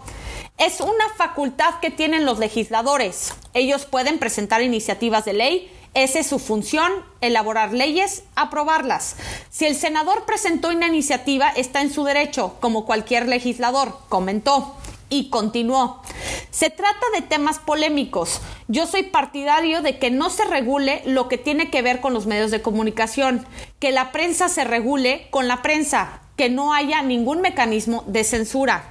Es 0.57 0.81
una 0.81 1.11
facultad 1.19 1.75
que 1.83 1.91
tienen 1.91 2.25
los 2.25 2.39
legisladores. 2.39 3.35
Ellos 3.53 3.85
pueden 3.85 4.19
presentar 4.19 4.63
iniciativas 4.63 5.27
de 5.27 5.35
ley 5.35 5.76
esa 5.97 6.19
es 6.19 6.27
su 6.27 6.39
función, 6.39 6.93
elaborar 7.23 7.73
leyes, 7.73 8.25
aprobarlas. 8.35 9.17
Si 9.49 9.65
el 9.65 9.75
senador 9.75 10.27
presentó 10.27 10.69
una 10.69 10.89
iniciativa, 10.89 11.49
está 11.49 11.81
en 11.81 11.91
su 11.91 12.05
derecho, 12.05 12.57
como 12.61 12.85
cualquier 12.85 13.27
legislador, 13.27 13.99
comentó. 14.11 14.77
Y 15.09 15.31
continuó. 15.31 16.03
Se 16.51 16.69
trata 16.69 17.01
de 17.15 17.23
temas 17.23 17.61
polémicos. 17.61 18.41
Yo 18.67 18.87
soy 18.87 19.05
partidario 19.05 19.81
de 19.81 19.99
que 19.99 20.11
no 20.11 20.31
se 20.31 20.45
regule 20.45 21.01
lo 21.07 21.29
que 21.29 21.39
tiene 21.39 21.71
que 21.71 21.81
ver 21.81 22.01
con 22.01 22.13
los 22.13 22.27
medios 22.27 22.51
de 22.51 22.61
comunicación, 22.61 23.47
que 23.79 23.93
la 23.93 24.11
prensa 24.13 24.49
se 24.49 24.65
regule 24.65 25.29
con 25.31 25.47
la 25.47 25.63
prensa, 25.63 26.21
que 26.37 26.51
no 26.51 26.75
haya 26.75 27.03
ningún 27.03 27.41
mecanismo 27.41 28.03
de 28.09 28.25
censura. 28.25 28.85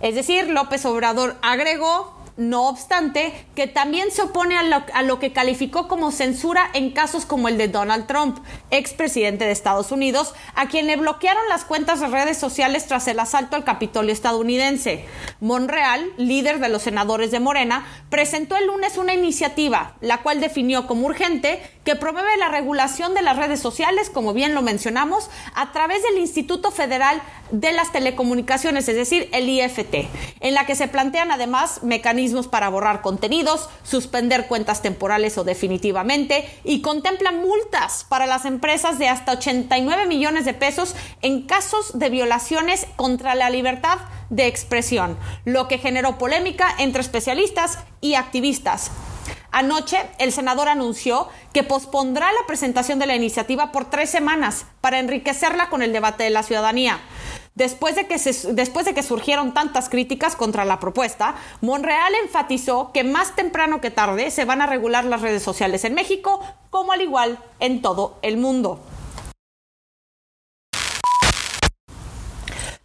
Es 0.00 0.14
decir, 0.14 0.48
López 0.48 0.84
Obrador 0.84 1.36
agregó 1.42 2.19
no 2.40 2.68
obstante, 2.68 3.32
que 3.54 3.66
también 3.66 4.10
se 4.10 4.22
opone 4.22 4.56
a 4.56 5.02
lo, 5.02 5.18
que 5.18 5.32
calificó 5.32 5.88
como 5.88 6.10
censura 6.10 6.70
en 6.72 6.90
casos 6.90 7.26
como 7.26 7.48
el 7.48 7.58
de 7.58 7.68
Donald 7.68 8.06
Trump, 8.06 8.38
expresidente 8.70 9.44
de 9.44 9.52
Estados 9.52 9.92
Unidos, 9.92 10.34
a 10.54 10.66
quien 10.66 10.86
le 10.86 10.96
bloquearon 10.96 11.46
las 11.50 11.66
cuentas 11.66 12.00
de 12.00 12.08
redes 12.08 12.38
sociales 12.38 12.86
tras 12.86 13.06
el 13.08 13.20
asalto 13.20 13.56
al 13.56 13.64
Capitolio 13.64 14.12
estadounidense. 14.12 15.04
Monreal, 15.40 16.10
líder 16.16 16.60
de 16.60 16.70
los 16.70 16.82
senadores 16.82 17.30
de 17.30 17.40
Morena, 17.40 17.86
presentó 18.08 18.56
el 18.56 18.66
lunes 18.66 18.96
una 18.96 19.12
iniciativa, 19.12 19.96
la 20.00 20.22
cual 20.22 20.40
definió 20.40 20.86
como 20.86 21.06
urgente 21.06 21.62
que 21.84 21.96
promueve 21.96 22.36
la 22.36 22.48
regulación 22.48 23.14
de 23.14 23.22
las 23.22 23.36
redes 23.36 23.60
sociales, 23.60 24.10
como 24.10 24.32
bien 24.32 24.54
lo 24.54 24.62
mencionamos, 24.62 25.30
a 25.54 25.72
través 25.72 26.02
del 26.02 26.18
Instituto 26.18 26.70
Federal 26.70 27.22
de 27.50 27.72
las 27.72 27.90
Telecomunicaciones, 27.90 28.88
es 28.88 28.96
decir, 28.96 29.28
el 29.32 29.48
IFT, 29.48 30.08
en 30.40 30.54
la 30.54 30.66
que 30.66 30.74
se 30.74 30.88
plantean 30.88 31.30
además 31.30 31.82
mecanismos 31.82 32.48
para 32.48 32.68
borrar 32.68 33.00
contenidos, 33.00 33.68
suspender 33.82 34.46
cuentas 34.46 34.82
temporales 34.82 35.38
o 35.38 35.44
definitivamente 35.44 36.48
y 36.64 36.82
contempla 36.82 37.32
multas 37.32 38.04
para 38.08 38.26
las 38.26 38.44
empresas 38.44 38.98
de 38.98 39.08
hasta 39.08 39.32
89 39.32 40.06
millones 40.06 40.44
de 40.44 40.54
pesos 40.54 40.94
en 41.22 41.42
casos 41.42 41.98
de 41.98 42.10
violaciones 42.10 42.86
contra 42.96 43.34
la 43.34 43.50
libertad 43.50 43.98
de 44.28 44.46
expresión, 44.46 45.16
lo 45.44 45.66
que 45.66 45.78
generó 45.78 46.18
polémica 46.18 46.68
entre 46.78 47.00
especialistas 47.00 47.78
y 48.00 48.14
activistas. 48.14 48.90
Anoche, 49.52 49.98
el 50.18 50.32
senador 50.32 50.68
anunció 50.68 51.28
que 51.52 51.64
pospondrá 51.64 52.30
la 52.32 52.46
presentación 52.46 52.98
de 52.98 53.06
la 53.06 53.16
iniciativa 53.16 53.72
por 53.72 53.90
tres 53.90 54.10
semanas 54.10 54.66
para 54.80 54.98
enriquecerla 54.98 55.68
con 55.68 55.82
el 55.82 55.92
debate 55.92 56.24
de 56.24 56.30
la 56.30 56.42
ciudadanía. 56.42 57.00
Después 57.54 57.96
de, 57.96 58.06
que 58.06 58.16
después 58.52 58.86
de 58.86 58.94
que 58.94 59.02
surgieron 59.02 59.52
tantas 59.52 59.88
críticas 59.88 60.36
contra 60.36 60.64
la 60.64 60.78
propuesta, 60.78 61.34
Monreal 61.60 62.12
enfatizó 62.22 62.92
que 62.92 63.04
más 63.04 63.34
temprano 63.34 63.80
que 63.80 63.90
tarde 63.90 64.30
se 64.30 64.44
van 64.44 64.62
a 64.62 64.66
regular 64.66 65.04
las 65.04 65.20
redes 65.20 65.42
sociales 65.42 65.84
en 65.84 65.94
México, 65.94 66.40
como 66.70 66.92
al 66.92 67.02
igual 67.02 67.38
en 67.58 67.82
todo 67.82 68.18
el 68.22 68.36
mundo. 68.36 68.80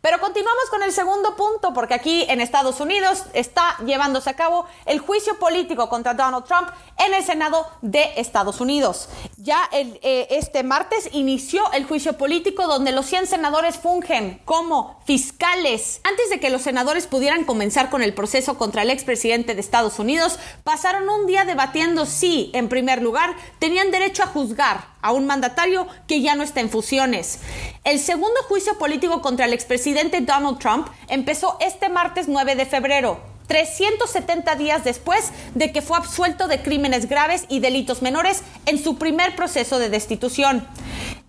Pero 0.05 0.19
continuamos 0.19 0.69
con 0.69 0.83
el 0.83 0.91
segundo 0.91 1.35
punto, 1.35 1.73
porque 1.73 1.95
aquí 1.95 2.27
en 2.29 2.39
Estados 2.39 2.79
Unidos 2.79 3.23
está 3.33 3.75
llevándose 3.87 4.29
a 4.29 4.35
cabo 4.35 4.67
el 4.85 4.99
juicio 4.99 5.39
político 5.39 5.89
contra 5.89 6.13
Donald 6.13 6.45
Trump 6.45 6.69
en 7.03 7.15
el 7.15 7.23
Senado 7.23 7.65
de 7.81 8.11
Estados 8.15 8.61
Unidos. 8.61 9.09
Ya 9.37 9.67
eh, 9.71 10.27
este 10.29 10.61
martes 10.61 11.09
inició 11.11 11.63
el 11.73 11.85
juicio 11.87 12.19
político 12.19 12.67
donde 12.67 12.91
los 12.91 13.07
100 13.07 13.25
senadores 13.25 13.77
fungen 13.77 14.43
como 14.45 15.01
fiscales. 15.07 16.01
Antes 16.03 16.29
de 16.29 16.39
que 16.39 16.51
los 16.51 16.61
senadores 16.61 17.07
pudieran 17.07 17.43
comenzar 17.43 17.89
con 17.89 18.03
el 18.03 18.13
proceso 18.13 18.59
contra 18.59 18.83
el 18.83 18.91
expresidente 18.91 19.55
de 19.55 19.61
Estados 19.61 19.97
Unidos, 19.97 20.37
pasaron 20.63 21.09
un 21.09 21.25
día 21.25 21.45
debatiendo 21.45 22.05
si, 22.05 22.51
en 22.53 22.69
primer 22.69 23.01
lugar, 23.01 23.35
tenían 23.57 23.89
derecho 23.89 24.21
a 24.21 24.27
juzgar 24.27 24.94
a 25.05 25.11
un 25.11 25.27
mandatario 25.27 25.87
que 26.07 26.21
ya 26.21 26.33
no 26.35 26.41
está 26.41 26.61
en 26.61 26.69
fusiones. 26.71 27.37
El 27.83 27.99
segundo 27.99 28.41
juicio 28.47 28.75
político 28.79 29.21
contra 29.21 29.45
el 29.45 29.53
expresidente 29.53 30.21
Donald 30.21 30.57
Trump 30.57 30.87
empezó 31.09 31.57
este 31.61 31.89
martes 31.89 32.27
9 32.27 32.55
de 32.55 32.65
febrero. 32.65 33.19
370 33.47 34.55
días 34.55 34.83
después 34.83 35.31
de 35.53 35.71
que 35.71 35.83
fue 35.83 35.97
absuelto 35.97 36.47
de 36.47 36.63
crímenes 36.63 37.07
graves 37.07 37.45
y 37.49 37.59
delitos 37.59 38.01
menores 38.01 38.41
en 38.65 38.83
su 38.83 38.97
primer 38.97 39.35
proceso 39.35 39.77
de 39.77 39.89
destitución. 39.89 40.67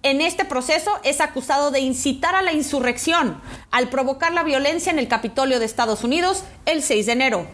En 0.06 0.20
este 0.20 0.44
proceso 0.44 0.92
es 1.02 1.20
acusado 1.20 1.72
de 1.72 1.80
incitar 1.80 2.36
a 2.36 2.42
la 2.42 2.52
insurrección 2.52 3.42
al 3.72 3.88
provocar 3.88 4.32
la 4.32 4.44
violencia 4.44 4.92
en 4.92 5.00
el 5.00 5.08
Capitolio 5.08 5.58
de 5.58 5.66
Estados 5.66 6.04
Unidos 6.04 6.44
el 6.64 6.84
6 6.84 7.06
de 7.06 7.12
enero. 7.12 7.46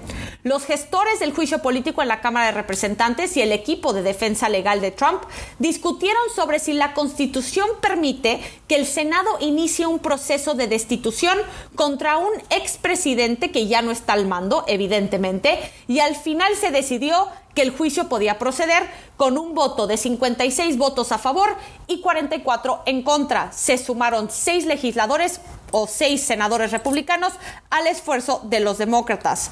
Los 0.43 0.67
gestores 0.67 1.19
del 1.19 1.33
juicio 1.33 1.63
político 1.63 2.03
en 2.03 2.09
la 2.09 2.21
Cámara 2.21 2.47
de 2.47 2.53
Representantes 2.53 3.39
y 3.39 3.41
el 3.41 3.53
equipo 3.53 3.95
de 3.95 4.03
defensa 4.03 4.51
legal 4.51 4.83
de 4.83 4.91
Trump 4.91 5.23
discutieron 5.61 6.23
sobre 6.35 6.59
si 6.59 6.75
la 6.75 6.93
Constitución 6.93 7.67
permite 7.81 8.41
que 8.69 8.77
el 8.77 8.85
Senado 8.85 9.31
inicie 9.41 9.87
un 9.87 10.01
proceso 10.01 10.53
de 10.53 10.67
destitución 10.67 11.39
contra 11.75 12.19
un 12.19 12.33
expresidente 12.51 13.51
que 13.51 13.67
ya 13.67 13.81
no 13.81 13.93
está 13.93 14.13
al 14.13 14.27
mando, 14.27 14.65
evidentemente, 14.69 15.59
y 15.89 16.01
al 16.01 16.17
final 16.17 16.55
se 16.57 16.71
decidió 16.71 17.29
que 17.55 17.63
el 17.63 17.71
juicio 17.71 18.09
podía 18.09 18.39
proceder 18.39 18.89
con 19.17 19.39
un 19.39 19.55
voto 19.55 19.87
de 19.87 19.97
56 19.97 20.79
votos 20.79 21.13
a 21.13 21.19
favor 21.19 21.57
y 21.87 22.01
44 22.01 22.83
en 22.87 23.03
contra. 23.03 23.53
Se 23.53 23.79
sumaron 23.79 24.31
seis 24.31 24.67
legisladores 24.67 25.41
o 25.71 25.87
seis 25.87 26.23
senadores 26.23 26.71
republicanos 26.71 27.33
al 27.71 27.87
esfuerzo 27.87 28.41
de 28.45 28.61
los 28.61 28.79
demócratas. 28.79 29.51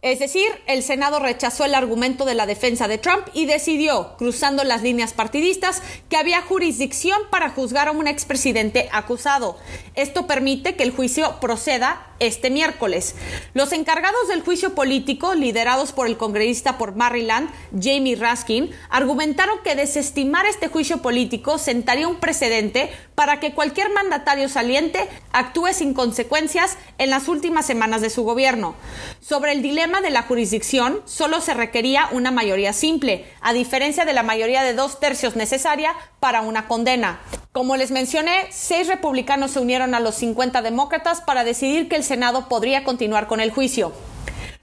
Es 0.00 0.20
decir, 0.20 0.46
el 0.68 0.84
Senado 0.84 1.18
rechazó 1.18 1.64
el 1.64 1.74
argumento 1.74 2.24
de 2.24 2.36
la 2.36 2.46
defensa 2.46 2.86
de 2.86 2.98
Trump 2.98 3.26
y 3.34 3.46
decidió, 3.46 4.14
cruzando 4.16 4.62
las 4.62 4.82
líneas 4.82 5.12
partidistas, 5.12 5.82
que 6.08 6.16
había 6.16 6.40
jurisdicción 6.40 7.18
para 7.30 7.50
juzgar 7.50 7.88
a 7.88 7.92
un 7.92 8.06
expresidente 8.06 8.88
acusado. 8.92 9.56
Esto 9.96 10.28
permite 10.28 10.76
que 10.76 10.84
el 10.84 10.92
juicio 10.92 11.40
proceda 11.40 12.04
este 12.20 12.50
miércoles. 12.50 13.16
Los 13.54 13.72
encargados 13.72 14.28
del 14.28 14.42
juicio 14.42 14.74
político, 14.74 15.34
liderados 15.34 15.92
por 15.92 16.06
el 16.06 16.16
congresista 16.16 16.78
por 16.78 16.94
Maryland, 16.94 17.50
Jamie 17.72 18.16
Raskin, 18.16 18.70
argumentaron 18.90 19.58
que 19.64 19.74
desestimar 19.74 20.46
este 20.46 20.68
juicio 20.68 20.98
político 21.02 21.58
sentaría 21.58 22.08
un 22.08 22.16
precedente 22.16 22.90
para 23.14 23.40
que 23.40 23.52
cualquier 23.52 23.92
mandatario 23.92 24.48
saliente 24.48 25.08
actúe 25.32 25.72
sin 25.72 25.94
consecuencias 25.94 26.76
en 26.98 27.10
las 27.10 27.28
últimas 27.28 27.66
semanas 27.66 28.00
de 28.00 28.10
su 28.10 28.24
gobierno. 28.24 28.74
Sobre 29.20 29.52
el 29.52 29.62
dilema 29.62 29.87
de 29.88 30.10
la 30.10 30.22
jurisdicción, 30.22 31.00
solo 31.06 31.40
se 31.40 31.54
requería 31.54 32.08
una 32.12 32.30
mayoría 32.30 32.72
simple, 32.72 33.24
a 33.40 33.54
diferencia 33.54 34.04
de 34.04 34.12
la 34.12 34.22
mayoría 34.22 34.62
de 34.62 34.74
dos 34.74 35.00
tercios 35.00 35.34
necesaria 35.34 35.94
para 36.20 36.42
una 36.42 36.68
condena. 36.68 37.20
Como 37.52 37.74
les 37.76 37.90
mencioné, 37.90 38.46
seis 38.50 38.86
republicanos 38.86 39.52
se 39.52 39.60
unieron 39.60 39.94
a 39.94 40.00
los 40.00 40.14
50 40.16 40.60
demócratas 40.62 41.22
para 41.22 41.42
decidir 41.42 41.88
que 41.88 41.96
el 41.96 42.04
Senado 42.04 42.48
podría 42.48 42.84
continuar 42.84 43.26
con 43.26 43.40
el 43.40 43.50
juicio. 43.50 43.92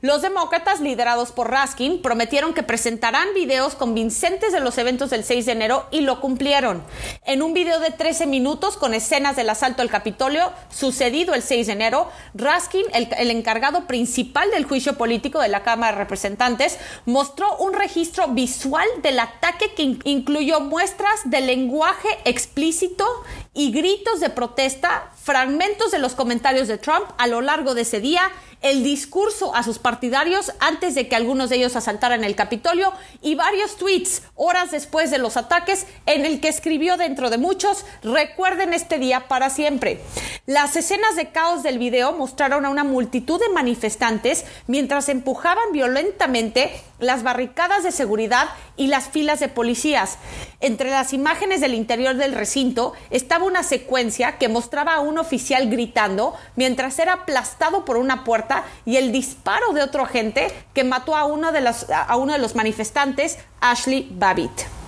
Los 0.05 0.21
demócratas, 0.21 0.81
liderados 0.81 1.31
por 1.31 1.49
Raskin, 1.49 1.99
prometieron 2.03 2.53
que 2.53 2.61
presentarán 2.61 3.33
videos 3.33 3.73
convincentes 3.73 4.53
de 4.53 4.59
los 4.59 4.77
eventos 4.77 5.09
del 5.09 5.23
6 5.23 5.47
de 5.47 5.51
enero 5.53 5.87
y 5.89 6.01
lo 6.01 6.21
cumplieron. 6.21 6.83
En 7.25 7.41
un 7.41 7.55
video 7.55 7.79
de 7.79 7.89
13 7.89 8.27
minutos 8.27 8.77
con 8.77 8.93
escenas 8.93 9.35
del 9.35 9.49
asalto 9.49 9.81
al 9.81 9.89
Capitolio 9.89 10.51
sucedido 10.69 11.33
el 11.33 11.41
6 11.41 11.65
de 11.65 11.73
enero, 11.73 12.07
Raskin, 12.35 12.85
el, 12.93 13.09
el 13.17 13.31
encargado 13.31 13.87
principal 13.87 14.51
del 14.51 14.65
juicio 14.65 14.95
político 14.95 15.39
de 15.39 15.47
la 15.47 15.63
Cámara 15.63 15.93
de 15.93 16.03
Representantes, 16.03 16.77
mostró 17.07 17.57
un 17.57 17.73
registro 17.73 18.27
visual 18.27 18.87
del 19.01 19.17
ataque 19.17 19.73
que 19.73 19.97
incluyó 20.03 20.59
muestras 20.59 21.21
de 21.25 21.41
lenguaje 21.41 22.09
explícito 22.25 23.07
y 23.55 23.71
gritos 23.71 24.19
de 24.19 24.29
protesta, 24.29 25.09
fragmentos 25.15 25.89
de 25.91 25.97
los 25.97 26.13
comentarios 26.13 26.67
de 26.67 26.77
Trump 26.77 27.05
a 27.17 27.25
lo 27.25 27.41
largo 27.41 27.73
de 27.73 27.81
ese 27.81 28.01
día 28.01 28.31
el 28.65 28.83
discurso 28.83 29.55
a 29.55 29.61
sus 29.61 29.77
partidarios 29.77 30.51
antes 30.59 30.95
de 30.95 31.07
que 31.07 31.15
algunos 31.15 31.49
de 31.49 31.57
ellos 31.57 31.75
asaltaran 31.75 32.23
el 32.23 32.35
Capitolio 32.35 32.91
y 33.21 33.35
varios 33.35 33.77
tweets 33.77 34.23
horas 34.33 34.71
después 34.71 35.11
de 35.11 35.19
los 35.19 35.37
ataques 35.37 35.85
en 36.07 36.25
el 36.25 36.41
que 36.41 36.47
escribió 36.47 36.97
dentro 36.97 37.29
de 37.29 37.37
muchos, 37.37 37.85
recuerden 38.01 38.73
este 38.73 38.97
día 38.97 39.27
para 39.27 39.51
siempre. 39.51 40.01
Las 40.47 40.75
escenas 40.75 41.15
de 41.15 41.29
caos 41.29 41.61
del 41.61 41.77
video 41.77 42.13
mostraron 42.13 42.65
a 42.65 42.69
una 42.69 42.83
multitud 42.83 43.39
de 43.39 43.49
manifestantes 43.49 44.45
mientras 44.65 45.09
empujaban 45.09 45.71
violentamente 45.71 46.71
las 46.99 47.23
barricadas 47.23 47.83
de 47.83 47.91
seguridad 47.91 48.49
y 48.77 48.87
las 48.87 49.09
filas 49.09 49.39
de 49.39 49.47
policías. 49.47 50.17
Entre 50.59 50.89
las 50.89 51.13
imágenes 51.13 51.61
del 51.61 51.73
interior 51.73 52.15
del 52.15 52.33
recinto 52.33 52.93
estaba 53.09 53.45
una 53.45 53.63
secuencia 53.63 54.37
que 54.37 54.49
mostraba 54.49 54.95
a 54.95 54.99
un 54.99 55.17
oficial 55.17 55.69
gritando 55.69 56.35
mientras 56.55 56.99
era 56.99 57.13
aplastado 57.13 57.85
por 57.85 57.97
una 57.97 58.23
puerta 58.23 58.63
y 58.85 58.97
el 58.97 59.11
disparo 59.11 59.73
de 59.73 59.81
otro 59.81 60.03
agente 60.03 60.47
que 60.73 60.83
mató 60.83 61.15
a 61.15 61.25
uno 61.25 61.51
de 61.51 61.61
los, 61.61 61.87
a 61.89 62.17
manifestantes, 62.55 63.37
Ashley 63.59 64.07
Babbitt. 64.11 64.84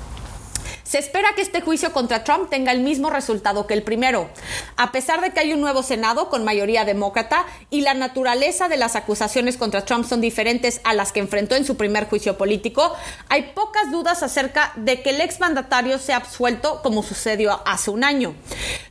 Se 0.88 1.00
espera 1.00 1.34
que 1.36 1.41
este 1.41 1.60
juicio 1.60 1.91
contra 1.91 2.24
Trump 2.24 2.50
tenga 2.50 2.72
el 2.72 2.79
mismo 2.79 3.10
resultado 3.10 3.67
que 3.67 3.74
el 3.74 3.84
primero. 3.84 4.29
A 4.77 4.94
pesar 4.94 5.20
de 5.20 5.32
que 5.32 5.41
hay 5.41 5.51
un 5.51 5.60
nuevo 5.60 5.84
Senado 5.84 6.29
con 6.29 6.46
mayoría 6.46 6.86
demócrata 6.86 7.46
y 7.70 7.82
la 7.82 7.94
naturaleza 7.94 8.70
de 8.70 8.77
las 8.77 8.96
acusaciones 8.96 9.58
contra 9.58 9.84
Trump 9.84 10.08
son 10.08 10.22
diferentes 10.22 10.79
a 10.86 10.94
las 10.94 11.12
que 11.12 11.20
enfrentó 11.20 11.56
en 11.56 11.65
su 11.65 11.75
primer 11.75 12.08
juicio 12.08 12.38
político, 12.38 12.96
hay 13.27 13.51
pocas 13.53 13.91
dudas 13.91 14.24
acerca 14.24 14.72
de 14.77 15.01
que 15.01 15.10
el 15.10 15.20
exmandatario 15.20 16.00
sea 16.00 16.17
absuelto 16.17 16.82
como 16.82 17.03
sucedió 17.03 17.62
hace 17.65 17.91
un 17.91 18.06
año. 18.06 18.34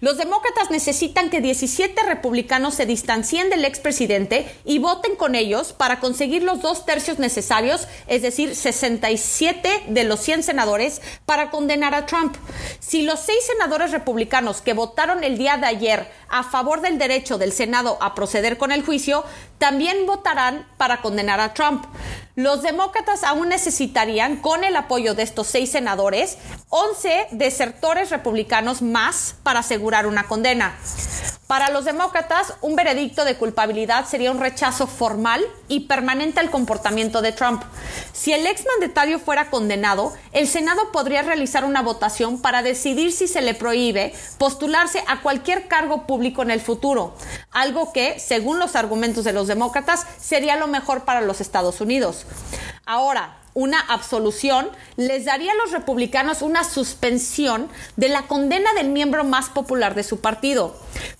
Los 0.01 0.19
demócratas 0.19 0.71
necesitan 0.71 1.31
que 1.31 1.41
17 1.41 2.03
republicanos 2.03 2.75
se 2.75 2.85
distancien 2.85 3.49
del 3.49 3.65
expresidente 3.65 4.55
y 4.67 4.81
voten 4.81 5.17
con 5.17 5.35
ellos 5.35 5.73
para 5.73 5.99
conseguir 5.99 6.43
los 6.43 6.61
dos 6.61 6.85
tercios 6.85 7.19
necesarios, 7.19 7.89
es 8.07 8.21
decir, 8.21 8.55
67 8.55 9.85
de 9.89 10.05
los 10.05 10.21
100 10.21 10.43
senadores, 10.43 11.01
para 11.25 11.51
condenar 11.51 11.86
a 11.95 12.07
Trump. 12.07 12.37
Si 12.81 13.03
los 13.03 13.21
seis 13.21 13.39
senadores 13.47 13.91
republicanos 13.93 14.61
que 14.61 14.75
votaron 14.75 15.25
el 15.25 15.39
día 15.39 15.57
de 15.57 15.67
ayer 15.67 16.11
a 16.29 16.43
favor 16.43 16.81
del 16.81 16.99
derecho 16.99 17.39
del 17.39 17.53
Senado 17.53 17.99
a 18.01 18.15
proceder 18.15 18.59
con 18.59 18.73
el 18.73 18.85
juicio, 18.85 19.25
también 19.59 20.07
votarán 20.07 20.67
para 20.77 21.01
condenar 21.01 21.41
a 21.41 21.55
Trump. 21.55 21.85
Los 22.35 22.63
demócratas 22.63 23.25
aún 23.25 23.49
necesitarían, 23.49 24.37
con 24.37 24.63
el 24.63 24.77
apoyo 24.77 25.15
de 25.15 25.23
estos 25.23 25.47
seis 25.47 25.71
senadores, 25.71 26.37
11 26.69 27.29
desertores 27.31 28.11
republicanos 28.11 28.83
más 28.83 29.37
para 29.43 29.61
asegurar 29.61 30.07
una 30.07 30.25
condena. 30.25 30.77
Para 31.47 31.71
los 31.71 31.85
demócratas, 31.85 32.55
un 32.61 32.75
veredicto 32.75 33.25
de 33.25 33.37
culpabilidad 33.37 34.05
sería 34.07 34.33
un 34.33 34.41
rechazo 34.41 34.89
formal 34.89 35.45
y 35.69 35.81
permanente 35.87 36.41
al 36.41 36.51
comportamiento 36.51 37.23
de 37.23 37.31
Trump. 37.31 37.63
Si 38.13 38.33
el 38.33 38.45
exmandatario 38.49 39.21
fuera 39.21 39.49
condenado, 39.49 40.13
el 40.33 40.49
Senado 40.49 40.91
podría 40.91 41.23
realizar 41.23 41.65
una 41.65 41.83
votación 41.83 42.43
para 42.43 42.63
decidir 42.63 43.13
si 43.13 43.29
se 43.29 43.43
le 43.43 43.55
prohíbe 43.55 44.13
postularse 44.39 45.05
a 45.07 45.23
cualquier 45.23 45.69
cargo 45.69 46.05
público 46.05 46.43
en 46.43 46.51
el 46.51 46.61
futuro, 46.61 47.15
algo 47.53 47.93
que, 47.93 48.19
según 48.19 48.59
los 48.59 48.75
argumentos 48.75 49.23
de 49.23 49.33
los 49.33 49.46
demócratas, 49.47 50.07
sería 50.21 50.57
lo 50.57 50.67
mejor 50.67 51.05
para 51.05 51.21
los 51.21 51.41
Estados 51.41 51.81
Unidos. 51.81 52.27
Ahora, 52.85 53.39
una 53.55 53.81
absolución 53.81 54.69
les 54.97 55.25
daría 55.25 55.53
a 55.53 55.57
los 55.57 55.73
republicanos 55.73 56.43
una 56.43 56.63
suspensión 56.63 57.69
de 57.97 58.11
la 58.11 58.27
condena 58.27 58.75
del 58.75 58.91
miembro 58.91 59.25
más 59.25 59.49
popular 59.49 59.95
de 59.95 60.03
su 60.03 60.21
partido, 60.21 60.77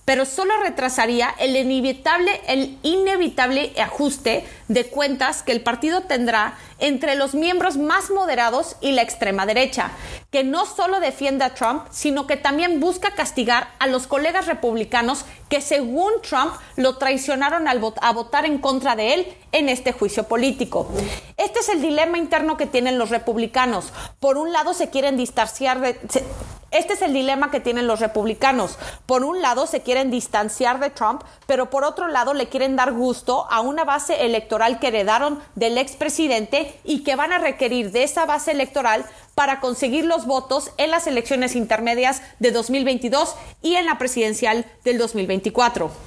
pero 0.07 0.23
solo 0.25 0.53
retrasaría 0.63 1.35
el 1.37 1.57
inevitable, 1.57 2.39
el 2.47 2.77
inevitable 2.81 3.73
ajuste 3.77 4.47
de 4.69 4.85
cuentas 4.85 5.43
que 5.43 5.51
el 5.51 5.59
partido 5.59 6.03
tendrá 6.03 6.57
entre 6.79 7.15
los 7.15 7.33
miembros 7.33 7.75
más 7.75 8.09
moderados 8.09 8.77
y 8.79 8.93
la 8.93 9.01
extrema 9.01 9.45
derecha, 9.45 9.91
que 10.31 10.45
no 10.45 10.65
solo 10.65 11.01
defiende 11.01 11.43
a 11.43 11.53
Trump, 11.53 11.87
sino 11.91 12.25
que 12.25 12.37
también 12.37 12.79
busca 12.79 13.15
castigar 13.15 13.67
a 13.79 13.87
los 13.87 14.07
colegas 14.07 14.45
republicanos 14.45 15.25
que 15.49 15.59
según 15.59 16.13
Trump 16.21 16.53
lo 16.77 16.97
traicionaron 16.97 17.67
al 17.67 17.81
a 18.01 18.13
votar 18.13 18.45
en 18.45 18.59
contra 18.59 18.95
de 18.95 19.13
él 19.13 19.27
en 19.51 19.67
este 19.67 19.91
juicio 19.91 20.23
político. 20.23 20.89
Este 21.35 21.59
es 21.59 21.67
el 21.67 21.81
dilema 21.81 22.17
interno 22.17 22.55
que 22.55 22.65
tienen 22.65 22.97
los 22.97 23.09
republicanos. 23.09 23.91
Por 24.21 24.37
un 24.37 24.53
lado 24.53 24.73
se 24.73 24.89
quieren 24.89 25.17
distanciar 25.17 25.81
de... 25.81 25.99
este 26.77 26.93
es 26.93 27.01
el 27.01 27.13
dilema 27.13 27.49
que 27.49 27.59
tienen 27.59 27.87
los 27.87 27.99
republicanos. 27.99 28.77
Por 29.05 29.23
un 29.23 29.41
lado 29.41 29.67
se 29.67 29.81
quieren 29.81 30.11
distanciar 30.11 30.79
de 30.79 30.89
Trump, 30.89 31.23
pero 31.45 31.69
por 31.69 31.83
otro 31.83 32.07
lado 32.07 32.33
le 32.33 32.49
quieren 32.49 32.75
dar 32.75 32.93
gusto 32.93 33.47
a 33.49 33.61
una 33.61 33.83
base 33.83 34.25
electoral 34.25 34.79
que 34.79 34.89
heredaron 34.89 35.39
del 35.55 35.77
expresidente 35.77 36.79
y 36.83 37.03
que 37.03 37.15
van 37.15 37.33
a 37.33 37.39
requerir 37.39 37.91
de 37.91 38.03
esa 38.03 38.25
base 38.25 38.51
electoral 38.51 39.05
para 39.33 39.59
conseguir 39.59 40.05
los 40.05 40.25
votos 40.25 40.71
en 40.77 40.91
las 40.91 41.07
elecciones 41.07 41.55
intermedias 41.55 42.21
de 42.39 42.51
2022 42.51 43.35
y 43.61 43.75
en 43.75 43.85
la 43.85 43.97
presidencial 43.97 44.65
del 44.83 44.97
2024. 44.97 46.06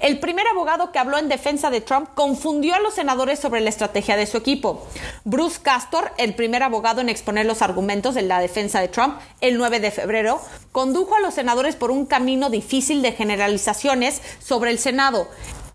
El 0.00 0.20
primer 0.20 0.46
abogado 0.46 0.92
que 0.92 0.98
habló 1.00 1.18
en 1.18 1.28
defensa 1.28 1.70
de 1.70 1.80
Trump 1.80 2.10
confundió 2.14 2.74
a 2.76 2.80
los 2.80 2.94
senadores 2.94 3.40
sobre 3.40 3.60
la 3.60 3.68
estrategia 3.68 4.16
de 4.16 4.26
su 4.26 4.36
equipo. 4.36 4.86
Bruce 5.24 5.58
Castor, 5.60 6.12
el 6.18 6.34
primer 6.34 6.62
abogado 6.62 7.00
en 7.00 7.08
exponer 7.08 7.46
los 7.46 7.62
argumentos 7.62 8.14
de 8.14 8.22
la 8.22 8.40
defensa 8.40 8.80
de 8.80 8.88
Trump 8.88 9.18
el 9.40 9.58
9 9.58 9.80
de 9.80 9.90
febrero, 9.90 10.40
condujo 10.70 11.16
a 11.16 11.20
los 11.20 11.34
senadores 11.34 11.74
por 11.74 11.90
un 11.90 12.06
camino 12.06 12.48
difícil 12.48 13.02
de 13.02 13.12
generalizaciones 13.12 14.22
sobre 14.38 14.70
el 14.70 14.78
Senado 14.78 15.28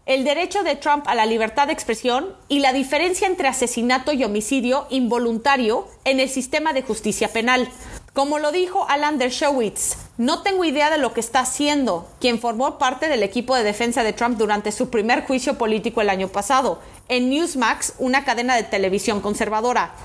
el 0.05 0.25
derecho 0.25 0.63
de 0.63 0.75
Trump 0.75 1.07
a 1.07 1.15
la 1.15 1.25
libertad 1.25 1.67
de 1.67 1.73
expresión 1.73 2.35
y 2.49 2.59
la 2.59 2.73
diferencia 2.73 3.25
entre 3.25 3.47
asesinato 3.47 4.11
y 4.11 4.23
homicidio 4.23 4.85
involuntario 4.89 5.87
en 6.03 6.19
el 6.19 6.29
sistema 6.29 6.73
de 6.73 6.81
justicia 6.81 7.29
penal. 7.29 7.69
Como 8.13 8.37
lo 8.37 8.51
dijo 8.51 8.85
Alan 8.89 9.17
Dershowitz, 9.17 9.97
no 10.17 10.43
tengo 10.43 10.65
idea 10.65 10.91
de 10.91 10.99
lo 10.99 11.15
que 11.15 11.19
está 11.19 11.39
haciendo, 11.39 12.07
quien 12.19 12.39
formó 12.39 12.77
parte 12.77 13.07
del 13.07 13.23
equipo 13.23 13.55
de 13.55 13.63
defensa 13.63 14.03
de 14.03 14.13
Trump 14.13 14.37
durante 14.37 14.71
su 14.71 14.91
primer 14.91 15.25
juicio 15.25 15.57
político 15.57 15.99
el 15.99 16.11
año 16.11 16.27
pasado, 16.27 16.79
en 17.07 17.31
Newsmax, 17.31 17.95
una 17.97 18.23
cadena 18.23 18.55
de 18.55 18.61
televisión 18.61 19.19
conservadora. 19.19 19.95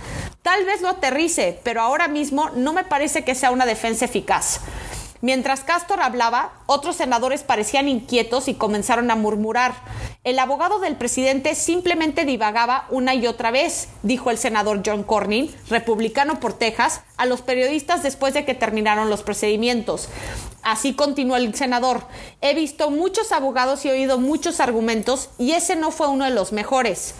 Tal 0.40 0.64
vez 0.64 0.81
lo 0.81 0.88
aterrice, 0.88 1.61
pero 1.62 1.83
ahora 1.83 2.09
mismo 2.09 2.49
no 2.55 2.73
me 2.73 2.85
parece 2.85 3.25
que 3.25 3.35
sea 3.35 3.51
una 3.51 3.66
defensa 3.66 4.07
eficaz. 4.07 4.61
Mientras 5.21 5.65
Castor 5.65 6.01
hablaba, 6.01 6.53
otros 6.67 6.97
senadores 6.97 7.43
parecían 7.43 7.89
inquietos 7.89 8.47
y 8.47 8.55
comenzaron 8.55 9.11
a 9.11 9.17
murmurar. 9.17 9.75
El 10.23 10.39
abogado 10.39 10.79
del 10.79 10.97
presidente 10.97 11.57
simplemente 11.57 12.25
divagaba 12.25 12.87
una 12.91 13.15
y 13.15 13.27
otra 13.27 13.51
vez, 13.51 13.89
dijo 14.05 14.31
el 14.31 14.39
senador 14.39 14.83
John 14.85 15.03
Cornyn, 15.03 15.53
republicano 15.69 16.39
por 16.39 16.53
Texas, 16.53 17.03
a 17.17 17.27
los 17.27 17.43
periodistas 17.43 18.03
después 18.03 18.33
de 18.33 18.45
que 18.45 18.55
terminaron 18.55 19.11
los 19.11 19.23
procedimientos. 19.23 20.09
Así 20.63 20.95
continuó 20.95 21.37
el 21.37 21.55
senador. 21.55 22.03
He 22.41 22.55
visto 22.55 22.91
muchos 22.91 23.33
abogados 23.33 23.85
y 23.85 23.91
oído 23.91 24.19
muchos 24.19 24.61
argumentos 24.61 25.31
y 25.39 25.53
ese 25.53 25.77
no 25.77 25.91
fue 25.91 26.09
uno 26.09 26.27
de 26.27 26.31
los 26.31 26.53
mejores. 26.53 27.15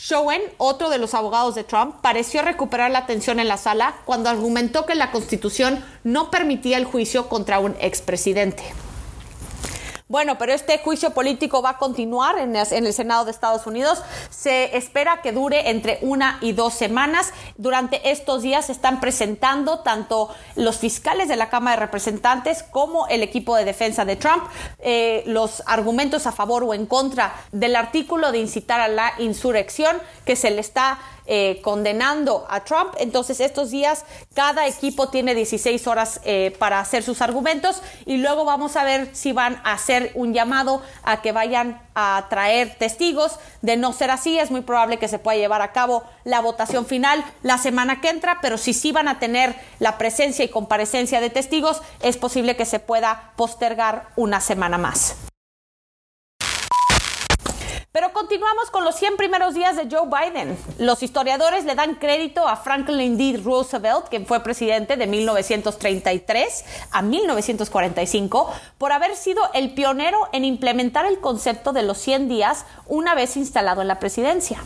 Schoen, 0.00 0.40
otro 0.58 0.90
de 0.90 0.98
los 0.98 1.12
abogados 1.14 1.56
de 1.56 1.64
Trump, 1.64 1.96
pareció 2.00 2.42
recuperar 2.42 2.90
la 2.90 3.00
atención 3.00 3.40
en 3.40 3.48
la 3.48 3.56
sala 3.56 3.96
cuando 4.04 4.30
argumentó 4.30 4.86
que 4.86 4.94
la 4.94 5.10
Constitución 5.10 5.84
no 6.04 6.30
permitía 6.30 6.76
el 6.76 6.84
juicio 6.84 7.28
contra 7.28 7.58
un 7.58 7.74
expresidente. 7.80 8.62
Bueno, 10.08 10.38
pero 10.38 10.54
este 10.54 10.78
juicio 10.78 11.10
político 11.10 11.60
va 11.60 11.70
a 11.70 11.76
continuar 11.76 12.38
en 12.38 12.56
el, 12.56 12.92
Senado 12.94 13.26
de 13.26 13.30
Estados 13.30 13.66
Unidos. 13.66 14.02
Se 14.30 14.74
espera 14.74 15.20
que 15.20 15.32
dure 15.32 15.68
entre 15.68 15.98
una 16.00 16.38
y 16.40 16.52
dos 16.52 16.72
semanas. 16.72 17.34
Durante 17.58 18.10
estos 18.10 18.40
días 18.40 18.66
se 18.66 18.72
están 18.72 19.00
presentando 19.00 19.80
tanto 19.80 20.34
los 20.56 20.78
fiscales 20.78 21.28
de 21.28 21.36
la 21.36 21.50
Cámara 21.50 21.76
de 21.76 21.82
Representantes 21.84 22.62
como 22.62 23.06
el 23.08 23.22
equipo 23.22 23.54
de 23.54 23.66
defensa 23.66 24.06
de 24.06 24.16
Trump 24.16 24.44
eh, 24.78 25.24
los 25.26 25.62
argumentos 25.66 26.26
a 26.26 26.32
favor 26.32 26.64
o 26.64 26.72
en 26.72 26.86
contra 26.86 27.34
del 27.52 27.76
artículo 27.76 28.32
de 28.32 28.38
incitar 28.38 28.80
a 28.80 28.88
la 28.88 29.12
insurrección 29.18 29.98
que 30.24 30.36
se 30.36 30.50
le 30.50 30.62
está 30.62 30.98
eh, 31.30 31.60
condenando 31.62 32.46
a 32.48 32.64
Trump. 32.64 32.94
Entonces, 32.98 33.40
estos 33.40 33.70
días 33.70 34.06
cada 34.34 34.66
equipo 34.66 35.08
tiene 35.08 35.34
16 35.34 35.86
horas 35.86 36.22
eh, 36.24 36.56
para 36.58 36.80
hacer 36.80 37.02
sus 37.02 37.20
argumentos 37.20 37.82
y 38.06 38.16
luego 38.16 38.46
vamos 38.46 38.76
a 38.76 38.82
ver 38.82 39.14
si 39.14 39.32
van 39.32 39.60
a 39.62 39.74
hacer 39.74 40.10
un 40.14 40.32
llamado 40.32 40.82
a 41.02 41.20
que 41.20 41.32
vayan 41.32 41.82
a 41.94 42.26
traer 42.30 42.76
testigos. 42.78 43.38
De 43.60 43.76
no 43.76 43.92
ser 43.92 44.10
así, 44.10 44.38
es 44.38 44.50
muy 44.50 44.62
probable 44.62 44.98
que 44.98 45.06
se 45.06 45.18
pueda 45.18 45.36
llevar 45.36 45.60
a 45.60 45.72
cabo 45.72 46.02
la 46.24 46.40
votación 46.40 46.86
final 46.86 47.22
la 47.42 47.58
semana 47.58 48.00
que 48.00 48.08
entra, 48.08 48.38
pero 48.40 48.56
si 48.56 48.72
sí 48.72 48.90
van 48.90 49.08
a 49.08 49.18
tener 49.18 49.54
la 49.80 49.98
presencia 49.98 50.46
y 50.46 50.48
comparecencia 50.48 51.20
de 51.20 51.28
testigos, 51.28 51.82
es 52.00 52.16
posible 52.16 52.56
que 52.56 52.64
se 52.64 52.78
pueda 52.78 53.32
postergar 53.36 54.08
una 54.16 54.40
semana 54.40 54.78
más. 54.78 55.14
Pero 57.90 58.12
continuamos 58.12 58.70
con 58.70 58.84
los 58.84 58.96
100 58.96 59.16
primeros 59.16 59.54
días 59.54 59.74
de 59.74 59.88
Joe 59.90 60.06
Biden. 60.06 60.58
Los 60.78 61.02
historiadores 61.02 61.64
le 61.64 61.74
dan 61.74 61.94
crédito 61.94 62.46
a 62.46 62.56
Franklin 62.56 63.16
D. 63.16 63.40
Roosevelt, 63.42 64.08
quien 64.10 64.26
fue 64.26 64.42
presidente 64.42 64.98
de 64.98 65.06
1933 65.06 66.64
a 66.90 67.00
1945, 67.00 68.52
por 68.76 68.92
haber 68.92 69.16
sido 69.16 69.40
el 69.54 69.72
pionero 69.72 70.18
en 70.32 70.44
implementar 70.44 71.06
el 71.06 71.18
concepto 71.20 71.72
de 71.72 71.82
los 71.82 71.96
100 71.96 72.28
días 72.28 72.66
una 72.86 73.14
vez 73.14 73.38
instalado 73.38 73.80
en 73.80 73.88
la 73.88 73.98
presidencia. 73.98 74.62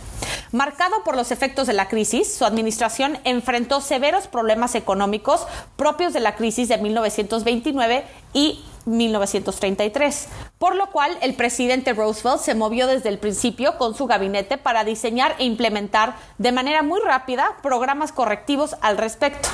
Marcado 0.51 1.05
por 1.05 1.17
los 1.17 1.31
efectos 1.31 1.69
de 1.69 1.75
la 1.75 1.89
crisis, 1.89 2.35
su 2.35 2.45
administración 2.45 3.19
enfrentó 3.23 3.81
severos 3.81 4.27
problemas 4.27 4.75
económicos 4.75 5.47
propios 5.77 6.13
de 6.13 6.21
la 6.21 6.35
crisis 6.35 6.69
de 6.69 6.77
1929 6.77 8.05
y 8.35 8.65
1933, 8.87 10.29
por 10.59 10.75
lo 10.75 10.91
cual 10.91 11.17
el 11.23 11.35
presidente 11.35 11.93
Roosevelt 11.93 12.41
se 12.41 12.55
movió 12.55 12.87
desde 12.87 13.09
el 13.09 13.19
principio 13.19 13.79
con 13.79 13.95
su 13.95 14.07
gabinete 14.07 14.59
para 14.59 14.85
diseñar 14.85 15.35
e 15.39 15.45
implementar 15.45 16.17
de 16.39 16.53
manera 16.53 16.83
muy 16.83 17.01
rápida 17.01 17.57
programas 17.63 18.13
correctivos 18.13 18.77
al 18.81 18.99
respecto. 18.99 19.49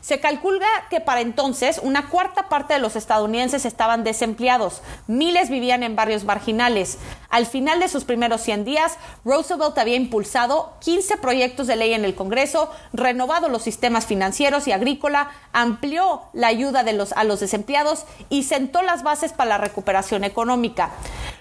Se 0.00 0.20
calcula 0.20 0.66
que 0.90 1.00
para 1.00 1.20
entonces 1.20 1.80
una 1.82 2.08
cuarta 2.08 2.48
parte 2.48 2.74
de 2.74 2.80
los 2.80 2.96
estadounidenses 2.96 3.64
estaban 3.64 4.04
desempleados, 4.04 4.82
miles 5.06 5.50
vivían 5.50 5.82
en 5.82 5.96
barrios 5.96 6.24
marginales. 6.24 6.98
Al 7.28 7.46
final 7.46 7.80
de 7.80 7.88
sus 7.88 8.04
primeros 8.04 8.40
100 8.42 8.64
días, 8.64 8.96
Roosevelt 9.24 9.76
había 9.78 9.96
impulsado 9.96 10.74
15 10.80 11.16
proyectos 11.16 11.66
de 11.66 11.76
ley 11.76 11.92
en 11.92 12.04
el 12.04 12.14
Congreso, 12.14 12.70
renovado 12.92 13.48
los 13.48 13.62
sistemas 13.62 14.06
financieros 14.06 14.66
y 14.68 14.72
agrícola, 14.72 15.30
amplió 15.52 16.22
la 16.32 16.46
ayuda 16.46 16.84
a 17.16 17.24
los 17.24 17.40
desempleados 17.40 18.04
y 18.28 18.44
sentó 18.44 18.82
las 18.82 19.02
bases 19.02 19.32
para 19.32 19.50
la 19.50 19.58
recuperación 19.58 20.24
económica. 20.24 20.90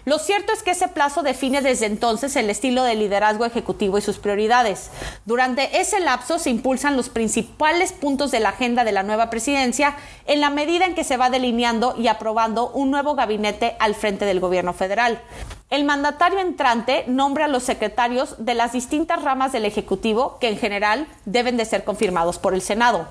Lo 0.06 0.20
cierto 0.20 0.54
es 0.54 0.62
que 0.62 0.72
ese 0.72 0.88
plazo 0.88 1.24
define 1.24 1.64
desde 1.64 1.88
entonces 1.88 2.36
el 2.36 2.52
estilo 2.52 2.84
de 2.84 2.94
liderazgo 2.94 3.44
ejecutivo 3.44 3.98
y 3.98 4.02
sus 4.02 4.20
prioridades. 4.20 4.92
Durante 5.26 5.82
ese 5.82 6.00
lapso 6.00 6.38
se 6.38 6.52
impulsan 6.52 6.96
los 6.96 7.10
principales 7.10 7.92
puntos 7.92 8.25
de 8.32 8.40
la 8.40 8.50
agenda 8.50 8.84
de 8.84 8.92
la 8.92 9.04
nueva 9.04 9.30
presidencia 9.30 9.96
en 10.26 10.42
la 10.42 10.50
medida 10.50 10.86
en 10.86 10.96
que 10.96 11.04
se 11.04 11.18
va 11.18 11.30
delineando 11.30 11.96
y 11.98 12.08
aprobando 12.08 12.70
un 12.70 12.92
nuevo 12.92 13.16
gabinete 13.16 13.76
al 13.80 13.96
frente 13.96 14.26
del 14.26 14.40
gobierno 14.40 14.74
federal. 14.74 15.22
El 15.70 15.84
mandatario 15.84 16.40
entrante 16.40 17.06
nombra 17.08 17.46
a 17.46 17.48
los 17.48 17.64
secretarios 17.64 18.36
de 18.38 18.54
las 18.54 18.74
distintas 18.74 19.24
ramas 19.24 19.52
del 19.52 19.66
Ejecutivo 19.66 20.38
que 20.40 20.50
en 20.50 20.58
general 20.58 21.08
deben 21.26 21.58
de 21.58 21.66
ser 21.66 21.84
confirmados 21.84 22.38
por 22.38 22.54
el 22.54 22.62
Senado. 22.62 23.08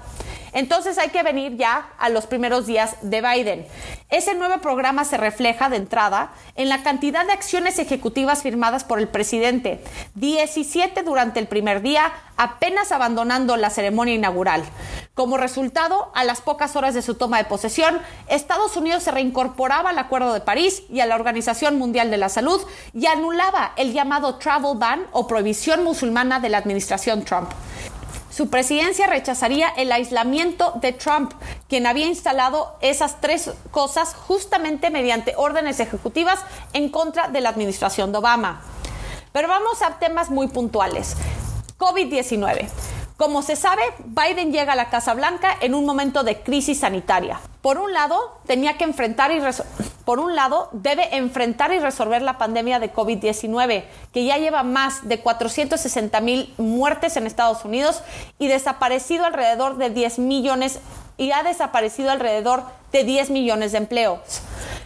Entonces 0.55 0.99
hay 0.99 1.11
que 1.11 1.23
venir 1.23 1.57
ya 1.57 1.91
a 1.99 2.09
los 2.09 2.27
primeros 2.27 2.67
días 2.67 2.97
de 3.03 3.21
Biden. 3.21 3.67
Ese 4.09 4.35
nuevo 4.35 4.61
programa 4.61 5.05
se 5.05 5.17
refleja 5.17 5.69
de 5.69 5.77
entrada 5.77 6.31
en 6.55 6.69
la 6.69 6.85
cantidad 6.85 7.27
de 7.27 7.33
acciones 7.33 7.81
ejecutivas 7.81 8.43
firmadas 8.43 8.85
por 8.85 9.01
el 9.01 9.09
presidente, 9.09 9.83
17 10.15 11.03
durante 11.03 11.41
el 11.41 11.49
primer 11.49 11.83
día, 11.83 12.13
apenas 12.37 12.93
abandonando 12.93 13.57
la 13.57 13.71
ceremonia 13.71 14.15
inaugural. 14.15 14.63
Como 15.15 15.37
resultado, 15.37 16.13
a 16.15 16.25
las 16.25 16.41
pocas 16.41 16.77
horas 16.77 16.95
de 16.95 17.03
su 17.03 17.15
toma 17.15 17.39
de 17.39 17.45
posesión, 17.45 18.01
Estados 18.29 18.77
Unidos 18.77 19.03
se 19.03 19.11
reincorporaba 19.11 19.91
al 19.91 19.99
Acuerdo 19.99 20.33
de 20.33 20.41
París 20.41 20.83
y 20.89 21.01
a 21.01 21.07
la 21.07 21.17
Organización 21.17 21.79
Mundial 21.79 22.11
de 22.11 22.17
la 22.17 22.29
Salud 22.29 22.61
y 22.93 23.07
anulaba 23.07 23.73
el 23.77 23.93
llamado 23.93 24.37
travel 24.37 24.77
ban 24.77 25.07
o 25.13 25.27
prohibición 25.27 25.83
musulmana 25.83 26.39
de 26.39 26.49
la 26.49 26.59
administración 26.59 27.25
Trump. 27.25 27.51
Su 28.35 28.51
presidencia 28.51 29.07
rechazaría 29.07 29.69
el 29.69 29.93
aislamiento 29.93 30.73
de 30.81 30.93
Trump, 30.93 31.35
quien 31.69 31.87
había 31.87 32.07
instalado 32.07 32.77
esas 32.81 33.21
tres 33.21 33.53
cosas 33.71 34.13
justamente 34.13 34.91
mediante 34.91 35.35
órdenes 35.37 35.79
ejecutivas 35.79 36.41
en 36.73 36.89
contra 36.89 37.29
de 37.29 37.41
la 37.41 37.51
administración 37.51 38.11
de 38.11 38.19
Obama. 38.19 38.61
Pero 39.31 39.47
vamos 39.47 39.83
a 39.83 40.01
temas 40.01 40.31
muy 40.31 40.49
puntuales. 40.49 41.15
COVID-19. 41.79 42.67
Como 43.17 43.43
se 43.43 43.55
sabe, 43.55 43.83
Biden 44.07 44.51
llega 44.51 44.73
a 44.73 44.77
la 44.77 44.91
Casa 44.91 45.15
Blanca 45.15 45.57
en 45.61 45.77
un 45.77 45.87
momento 45.87 46.25
de 46.25 46.41
crisis 46.41 46.81
sanitaria. 46.81 47.41
Por 47.63 47.79
un 47.79 47.93
lado, 47.93 48.41
tenía 48.45 48.77
que 48.77 48.83
enfrentar 48.83 49.31
y 49.31 49.41
por 50.05 50.19
un 50.19 50.35
lado, 50.35 50.69
debe 50.73 51.17
enfrentar 51.17 51.73
y 51.73 51.79
resolver 51.79 52.23
la 52.23 52.39
pandemia 52.39 52.81
de 52.81 52.93
COVID-19, 52.93 53.85
que 54.13 54.25
ya 54.25 54.37
lleva 54.37 54.65
más 54.65 55.09
de 55.09 55.21
460 55.21 56.21
mil 56.21 56.53
muertes 56.59 57.17
en 57.17 57.27
Estados 57.27 57.65
Unidos 57.65 58.03
y 58.41 58.49
desaparecido 58.49 59.25
alrededor 59.25 59.77
de 59.77 59.91
10 59.91 60.19
millones 60.19 60.81
y 61.17 61.31
ha 61.31 61.45
desaparecido 61.45 62.11
alrededor 62.11 62.65
de 62.91 63.05
10 63.05 63.31
millones 63.31 63.71
de 63.73 63.79
empleos. 63.79 64.19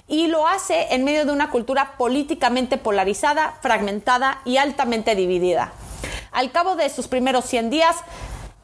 Y 0.07 0.27
lo 0.27 0.47
hace 0.47 0.95
en 0.95 1.05
medio 1.05 1.25
de 1.25 1.33
una 1.33 1.51
cultura 1.51 1.95
políticamente 1.97 2.77
polarizada, 2.77 3.57
fragmentada 3.62 4.43
y 4.45 4.59
altamente 4.59 5.14
dividida. 5.14 5.73
Al 6.33 6.53
cabo 6.53 6.77
de 6.77 6.88
sus 6.91 7.09
primeros 7.09 7.45
100 7.47 7.71
días, 7.71 7.97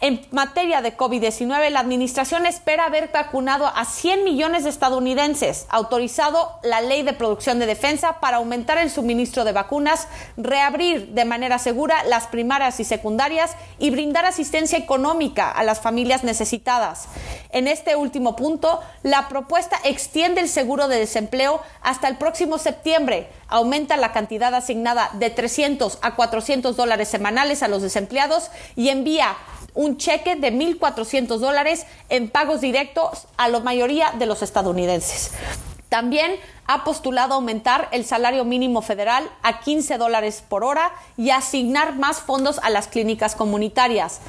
en 0.00 0.20
materia 0.32 0.82
de 0.82 0.98
COVID-19, 0.98 1.70
la 1.70 1.80
administración 1.80 2.44
espera 2.44 2.84
haber 2.84 3.10
vacunado 3.10 3.66
a 3.66 3.86
100 3.86 4.22
millones 4.22 4.64
de 4.64 4.68
estadounidenses, 4.68 5.64
autorizado 5.70 6.58
la 6.62 6.82
ley 6.82 7.02
de 7.02 7.14
producción 7.14 7.58
de 7.58 7.64
defensa 7.64 8.20
para 8.20 8.36
aumentar 8.36 8.76
el 8.76 8.90
suministro 8.90 9.44
de 9.44 9.52
vacunas, 9.52 10.08
reabrir 10.36 11.14
de 11.14 11.24
manera 11.24 11.58
segura 11.58 12.04
las 12.04 12.26
primarias 12.26 12.80
y 12.80 12.84
secundarias 12.84 13.52
y 13.78 13.88
brindar 13.88 14.26
asistencia 14.26 14.76
económica 14.76 15.50
a 15.50 15.64
las 15.64 15.80
familias 15.80 16.22
necesitadas. 16.22 17.08
En 17.48 17.66
este 17.66 17.96
último 17.96 18.36
punto, 18.36 18.80
la 19.02 19.28
propuesta 19.28 19.78
extiende 19.84 20.42
el 20.42 20.50
seguro 20.50 20.86
de 20.88 20.98
desempleo 20.98 21.62
hasta 21.80 22.08
el 22.08 22.18
próximo 22.18 22.58
septiembre, 22.58 23.30
aumenta 23.54 23.96
la 23.96 24.10
cantidad 24.10 24.52
asignada 24.52 25.10
de 25.12 25.30
300 25.30 25.98
a 26.02 26.16
400 26.16 26.76
dólares 26.76 27.06
semanales 27.06 27.62
a 27.62 27.68
los 27.68 27.82
desempleados 27.82 28.50
y 28.74 28.88
envía 28.88 29.36
un 29.74 29.96
cheque 29.96 30.34
de 30.34 30.52
1.400 30.52 31.38
dólares 31.38 31.86
en 32.08 32.28
pagos 32.28 32.60
directos 32.60 33.28
a 33.36 33.48
la 33.48 33.60
mayoría 33.60 34.10
de 34.18 34.26
los 34.26 34.42
estadounidenses. 34.42 35.30
También 35.88 36.34
ha 36.66 36.82
postulado 36.82 37.34
aumentar 37.34 37.88
el 37.92 38.04
salario 38.04 38.44
mínimo 38.44 38.82
federal 38.82 39.30
a 39.44 39.60
15 39.60 39.98
dólares 39.98 40.42
por 40.48 40.64
hora 40.64 40.90
y 41.16 41.30
asignar 41.30 41.94
más 41.94 42.18
fondos 42.18 42.58
a 42.64 42.70
las 42.70 42.88
clínicas 42.88 43.36
comunitarias. 43.36 44.20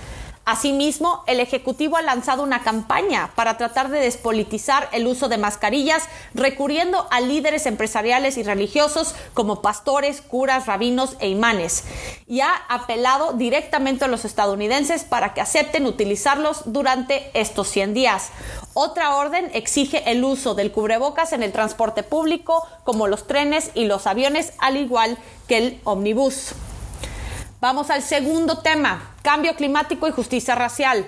Asimismo, 0.45 1.23
el 1.25 1.39
Ejecutivo 1.39 1.97
ha 1.97 2.03
lanzado 2.03 2.43
una 2.43 2.61
campaña 2.61 3.31
para 3.33 3.57
tratar 3.57 3.89
de 3.89 3.99
despolitizar 3.99 4.89
el 4.91 5.07
uso 5.07 5.27
de 5.27 5.39
mascarillas, 5.39 6.03
recurriendo 6.35 7.07
a 7.09 7.19
líderes 7.19 7.65
empresariales 7.65 8.37
y 8.37 8.43
religiosos 8.43 9.15
como 9.33 9.63
pastores, 9.63 10.21
curas, 10.21 10.67
rabinos 10.67 11.17
e 11.19 11.29
imanes, 11.29 11.85
y 12.27 12.41
ha 12.41 12.53
apelado 12.69 13.33
directamente 13.33 14.05
a 14.05 14.07
los 14.07 14.23
estadounidenses 14.23 15.03
para 15.03 15.33
que 15.33 15.41
acepten 15.41 15.87
utilizarlos 15.87 16.61
durante 16.65 17.31
estos 17.33 17.67
100 17.69 17.95
días. 17.95 18.29
Otra 18.75 19.15
orden 19.15 19.49
exige 19.55 20.11
el 20.11 20.23
uso 20.23 20.53
del 20.53 20.71
cubrebocas 20.71 21.33
en 21.33 21.41
el 21.41 21.53
transporte 21.53 22.03
público, 22.03 22.67
como 22.83 23.07
los 23.07 23.25
trenes 23.25 23.71
y 23.73 23.85
los 23.85 24.05
aviones, 24.05 24.53
al 24.59 24.77
igual 24.77 25.17
que 25.47 25.57
el 25.57 25.81
omnibus. 25.85 26.53
Vamos 27.65 27.89
al 27.89 28.03
segundo 28.03 28.59
tema, 28.59 29.15
cambio 29.23 29.55
climático 29.55 30.07
y 30.07 30.11
justicia 30.11 30.53
racial. 30.53 31.07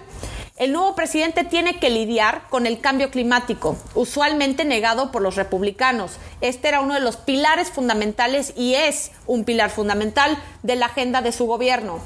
El 0.56 0.72
nuevo 0.74 0.96
presidente 0.96 1.44
tiene 1.44 1.80
que 1.80 1.92
lidiar 1.92 2.48
con 2.50 2.66
el 2.66 2.80
cambio 2.80 3.12
climático, 3.12 3.78
usualmente 3.94 4.66
negado 4.66 5.12
por 5.12 5.22
los 5.22 5.36
republicanos. 5.36 6.14
Este 6.42 6.68
era 6.68 6.82
uno 6.82 6.96
de 6.96 7.00
los 7.00 7.16
pilares 7.16 7.70
fundamentales 7.70 8.54
y 8.58 8.74
es 8.74 9.12
un 9.28 9.44
pilar 9.44 9.70
fundamental 9.70 10.36
de 10.64 10.76
la 10.76 10.88
agenda 10.88 11.22
de 11.22 11.32
su 11.32 11.46
gobierno. 11.46 12.00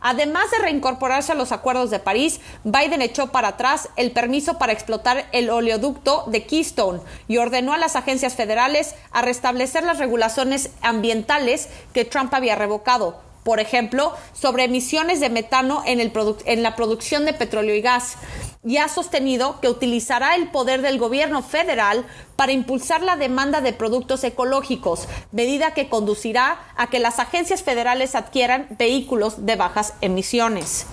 Además 0.00 0.50
de 0.52 0.58
reincorporarse 0.60 1.32
a 1.32 1.34
los 1.34 1.52
acuerdos 1.52 1.90
de 1.90 1.98
París, 1.98 2.40
Biden 2.64 3.02
echó 3.02 3.26
para 3.26 3.48
atrás 3.48 3.90
el 3.96 4.12
permiso 4.12 4.56
para 4.56 4.72
explotar 4.72 5.26
el 5.32 5.50
oleoducto 5.50 6.24
de 6.28 6.46
Keystone 6.46 7.00
y 7.26 7.36
ordenó 7.36 7.74
a 7.74 7.78
las 7.78 7.94
agencias 7.94 8.36
federales 8.36 8.94
a 9.10 9.20
restablecer 9.20 9.82
las 9.82 9.98
regulaciones 9.98 10.70
ambientales 10.80 11.68
que 11.92 12.06
Trump 12.06 12.32
había 12.32 12.54
revocado 12.54 13.27
por 13.44 13.60
ejemplo, 13.60 14.12
sobre 14.32 14.64
emisiones 14.64 15.20
de 15.20 15.30
metano 15.30 15.82
en, 15.86 16.00
el 16.00 16.12
en 16.44 16.62
la 16.62 16.76
producción 16.76 17.24
de 17.24 17.32
petróleo 17.32 17.74
y 17.74 17.80
gas 17.80 18.16
y 18.64 18.76
ha 18.78 18.88
sostenido 18.88 19.60
que 19.60 19.68
utilizará 19.68 20.34
el 20.34 20.50
poder 20.50 20.82
del 20.82 20.98
gobierno 20.98 21.42
federal 21.42 22.04
para 22.36 22.52
impulsar 22.52 23.02
la 23.02 23.16
demanda 23.16 23.60
de 23.60 23.72
productos 23.72 24.24
ecológicos, 24.24 25.08
medida 25.32 25.74
que 25.74 25.88
conducirá 25.88 26.58
a 26.76 26.88
que 26.88 26.98
las 26.98 27.18
agencias 27.18 27.62
federales 27.62 28.14
adquieran 28.14 28.66
vehículos 28.78 29.46
de 29.46 29.56
bajas 29.56 29.94
emisiones. 30.00 30.86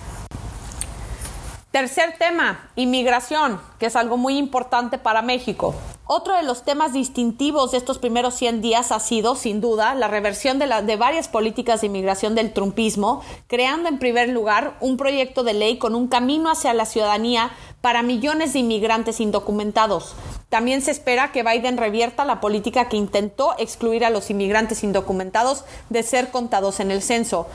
Tercer 1.70 2.16
tema, 2.18 2.70
inmigración, 2.76 3.60
que 3.78 3.86
es 3.86 3.96
algo 3.96 4.16
muy 4.16 4.38
importante 4.38 4.96
para 4.96 5.20
México. 5.20 5.74
Otro 6.08 6.36
de 6.36 6.44
los 6.44 6.62
temas 6.62 6.92
distintivos 6.92 7.72
de 7.72 7.78
estos 7.78 7.98
primeros 7.98 8.34
100 8.34 8.60
días 8.60 8.92
ha 8.92 9.00
sido, 9.00 9.34
sin 9.34 9.60
duda, 9.60 9.96
la 9.96 10.06
reversión 10.06 10.60
de, 10.60 10.68
de, 10.84 10.96
varias 10.96 11.26
políticas 11.26 11.80
de 11.80 11.88
inmigración 11.88 12.36
del 12.36 12.52
trumpismo, 12.52 13.22
creando 13.48 13.88
en 13.88 13.98
primer 13.98 14.28
lugar 14.28 14.76
un 14.80 14.98
proyecto 14.98 15.42
de 15.42 15.54
ley 15.54 15.78
con 15.78 15.96
un 15.96 16.06
camino 16.06 16.48
hacia 16.48 16.74
la 16.74 16.86
ciudadanía 16.86 17.50
para 17.80 18.04
millones 18.04 18.52
de 18.52 18.60
inmigrantes 18.60 19.18
indocumentados. 19.18 20.14
También 20.48 20.80
se 20.80 20.92
espera 20.92 21.32
que 21.32 21.42
Biden 21.42 21.76
revierta 21.76 22.24
la 22.24 22.40
política 22.40 22.88
que 22.88 22.96
intentó 22.96 23.56
excluir 23.58 24.04
a 24.04 24.10
los 24.10 24.30
inmigrantes 24.30 24.84
indocumentados 24.84 25.64
de 25.90 26.04
ser 26.04 26.30
contados 26.30 26.78
en 26.78 26.92
el 26.92 27.02
censo. 27.02 27.48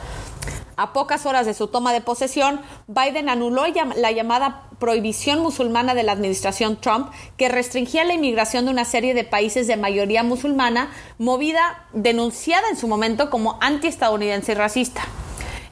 A 0.76 0.92
pocas 0.92 1.26
horas 1.26 1.46
de 1.46 1.54
su 1.54 1.68
toma 1.68 1.92
de 1.92 2.00
posesión, 2.00 2.60
Biden 2.86 3.28
anuló 3.28 3.64
la 3.96 4.10
llamada 4.10 4.68
prohibición 4.78 5.40
musulmana 5.40 5.94
de 5.94 6.02
la 6.02 6.10
administración 6.10 6.76
Trump, 6.76 7.12
que 7.36 7.48
restringía 7.48 8.04
la 8.04 8.14
inmigración 8.14 8.41
de 8.50 8.70
una 8.70 8.84
serie 8.84 9.14
de 9.14 9.24
países 9.24 9.66
de 9.66 9.76
mayoría 9.76 10.22
musulmana, 10.22 10.90
movida, 11.18 11.86
denunciada 11.92 12.68
en 12.68 12.76
su 12.76 12.88
momento 12.88 13.30
como 13.30 13.56
antiestadounidense 13.60 14.52
y 14.52 14.54
racista. 14.56 15.02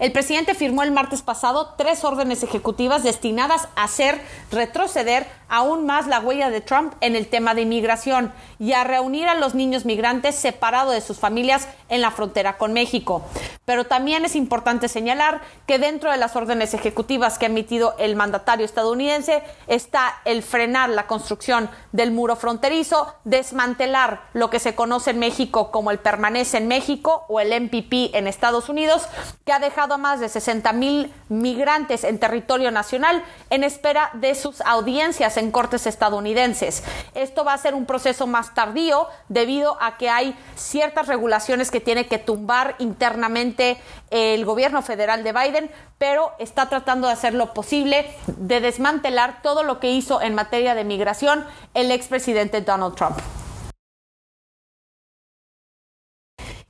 El 0.01 0.13
presidente 0.13 0.55
firmó 0.55 0.83
el 0.83 0.93
martes 0.93 1.21
pasado 1.21 1.75
tres 1.77 2.05
órdenes 2.05 2.43
ejecutivas 2.43 3.03
destinadas 3.03 3.69
a 3.77 3.85
hacer 3.85 4.19
retroceder 4.51 5.27
aún 5.51 5.85
más 5.85 6.07
la 6.07 6.21
huella 6.21 6.49
de 6.49 6.63
Trump 6.63 6.95
en 7.03 7.17
el 7.17 7.27
tema 7.27 7.55
de 7.55 7.63
inmigración 7.63 8.33
y 8.59 8.73
a 8.73 8.85
reunir 8.85 9.29
a 9.29 9.35
los 9.35 9.55
niños 9.55 9.85
migrantes 9.85 10.37
separados 10.37 10.95
de 10.95 11.03
sus 11.03 11.19
familias 11.19 11.69
en 11.91 12.01
la 12.01 12.13
frontera 12.13 12.57
con 12.57 12.73
México. 12.73 13.23
Pero 13.67 13.85
también 13.85 14.25
es 14.25 14.37
importante 14.37 14.89
señalar 14.89 15.43
que 15.67 15.79
dentro 15.79 16.11
de 16.11 16.17
las 16.17 16.35
órdenes 16.35 16.73
ejecutivas 16.73 17.39
que 17.39 17.47
ha 17.47 17.51
emitido 17.51 17.95
el 17.99 18.17
mandatario 18.17 18.65
estadounidense 18.65 19.43
está 19.67 20.21
el 20.25 20.43
frenar 20.43 20.89
la 20.89 21.07
construcción 21.07 21.69
del 21.93 22.11
muro 22.11 22.37
fronterizo, 22.37 23.15
desmantelar 23.25 24.23
lo 24.33 24.51
que 24.51 24.61
se 24.61 24.75
conoce 24.75 25.11
en 25.11 25.19
México 25.19 25.71
como 25.71 25.91
el 25.91 25.99
permanece 25.99 26.57
en 26.57 26.69
México 26.69 27.27
o 27.29 27.39
el 27.41 27.53
MPP 27.53 28.15
en 28.15 28.27
Estados 28.27 28.69
Unidos, 28.69 29.09
que 29.45 29.53
ha 29.53 29.59
dejado 29.59 29.90
a 29.95 29.99
más 29.99 30.21
de 30.21 30.29
60 30.29 30.73
mil 30.73 31.13
migrantes 31.29 32.05
en 32.05 32.19
territorio 32.19 32.71
nacional 32.71 33.23
en 33.51 33.65
espera 33.65 34.11
de 34.15 34.35
sus 34.35 34.61
audiencias 34.63 35.37
en 35.37 35.51
cortes 35.51 35.87
estadounidenses. 35.87 36.83
Esto 37.15 37.45
va 37.45 37.55
a 37.55 37.59
ser 37.59 37.75
un 37.75 37.87
proceso 37.87 38.27
más 38.27 38.55
tardío 38.55 39.09
debido 39.29 39.77
a 39.81 39.97
que 39.97 40.11
hay 40.11 40.37
ciertas 40.57 41.07
regulaciones 41.07 41.71
que 41.71 41.81
tiene 41.81 42.07
que 42.07 42.19
tumbar 42.19 42.77
internamente 42.79 43.81
el 44.11 44.45
gobierno 44.45 44.83
federal 44.83 45.23
de 45.23 45.33
Biden, 45.33 45.71
pero 45.99 46.33
está 46.39 46.69
tratando 46.69 47.07
de 47.07 47.13
hacer 47.13 47.35
lo 47.35 47.55
posible 47.55 48.11
de 48.27 48.61
desmantelar 48.61 49.43
todo 49.43 49.63
lo 49.63 49.81
que 49.81 49.91
hizo 49.91 50.21
en 50.21 50.35
materia 50.35 50.75
de 50.75 50.85
migración 50.85 51.45
el 51.75 51.91
expresidente 51.91 52.61
Donald 52.61 52.95
Trump. 52.95 53.19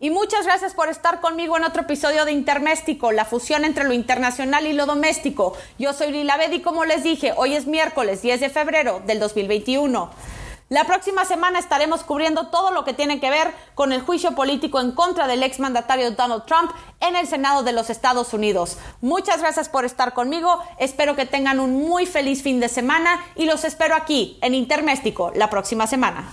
Y 0.03 0.09
muchas 0.09 0.47
gracias 0.47 0.73
por 0.73 0.89
estar 0.89 1.21
conmigo 1.21 1.59
en 1.59 1.65
otro 1.65 1.83
episodio 1.83 2.25
de 2.25 2.33
Interméstico, 2.33 3.13
la 3.13 3.27
fusión 3.27 3.67
entre 3.67 3.85
lo 3.85 3.93
internacional 3.93 4.67
y 4.67 4.73
lo 4.73 4.87
doméstico. 4.87 5.53
Yo 5.79 5.93
soy 5.93 6.11
Lila 6.11 6.39
Bed 6.39 6.53
y 6.53 6.63
como 6.63 6.87
les 6.87 7.03
dije, 7.03 7.35
hoy 7.37 7.55
es 7.55 7.67
miércoles 7.67 8.23
10 8.23 8.41
de 8.41 8.49
febrero 8.49 9.03
del 9.05 9.21
2021. 9.21 10.11
La 10.71 10.85
próxima 10.85 11.27
semana 11.27 11.59
estaremos 11.59 12.03
cubriendo 12.03 12.47
todo 12.47 12.71
lo 12.71 12.83
que 12.83 12.95
tiene 12.95 13.21
que 13.21 13.29
ver 13.29 13.53
con 13.75 13.93
el 13.93 14.01
juicio 14.01 14.35
político 14.35 14.81
en 14.81 14.93
contra 14.93 15.27
del 15.27 15.43
exmandatario 15.43 16.13
Donald 16.13 16.47
Trump 16.47 16.71
en 17.01 17.15
el 17.15 17.27
Senado 17.27 17.63
de 17.63 17.73
los 17.73 17.91
Estados 17.91 18.33
Unidos. 18.33 18.79
Muchas 19.03 19.41
gracias 19.41 19.69
por 19.69 19.85
estar 19.85 20.15
conmigo, 20.15 20.63
espero 20.79 21.15
que 21.15 21.27
tengan 21.27 21.61
un 21.61 21.75
muy 21.87 22.07
feliz 22.07 22.43
fin 22.43 22.59
de 22.59 22.71
semana 22.71 23.23
y 23.35 23.45
los 23.45 23.65
espero 23.65 23.95
aquí 23.95 24.39
en 24.41 24.55
Interméstico 24.55 25.31
la 25.35 25.51
próxima 25.51 25.87
semana. 25.87 26.27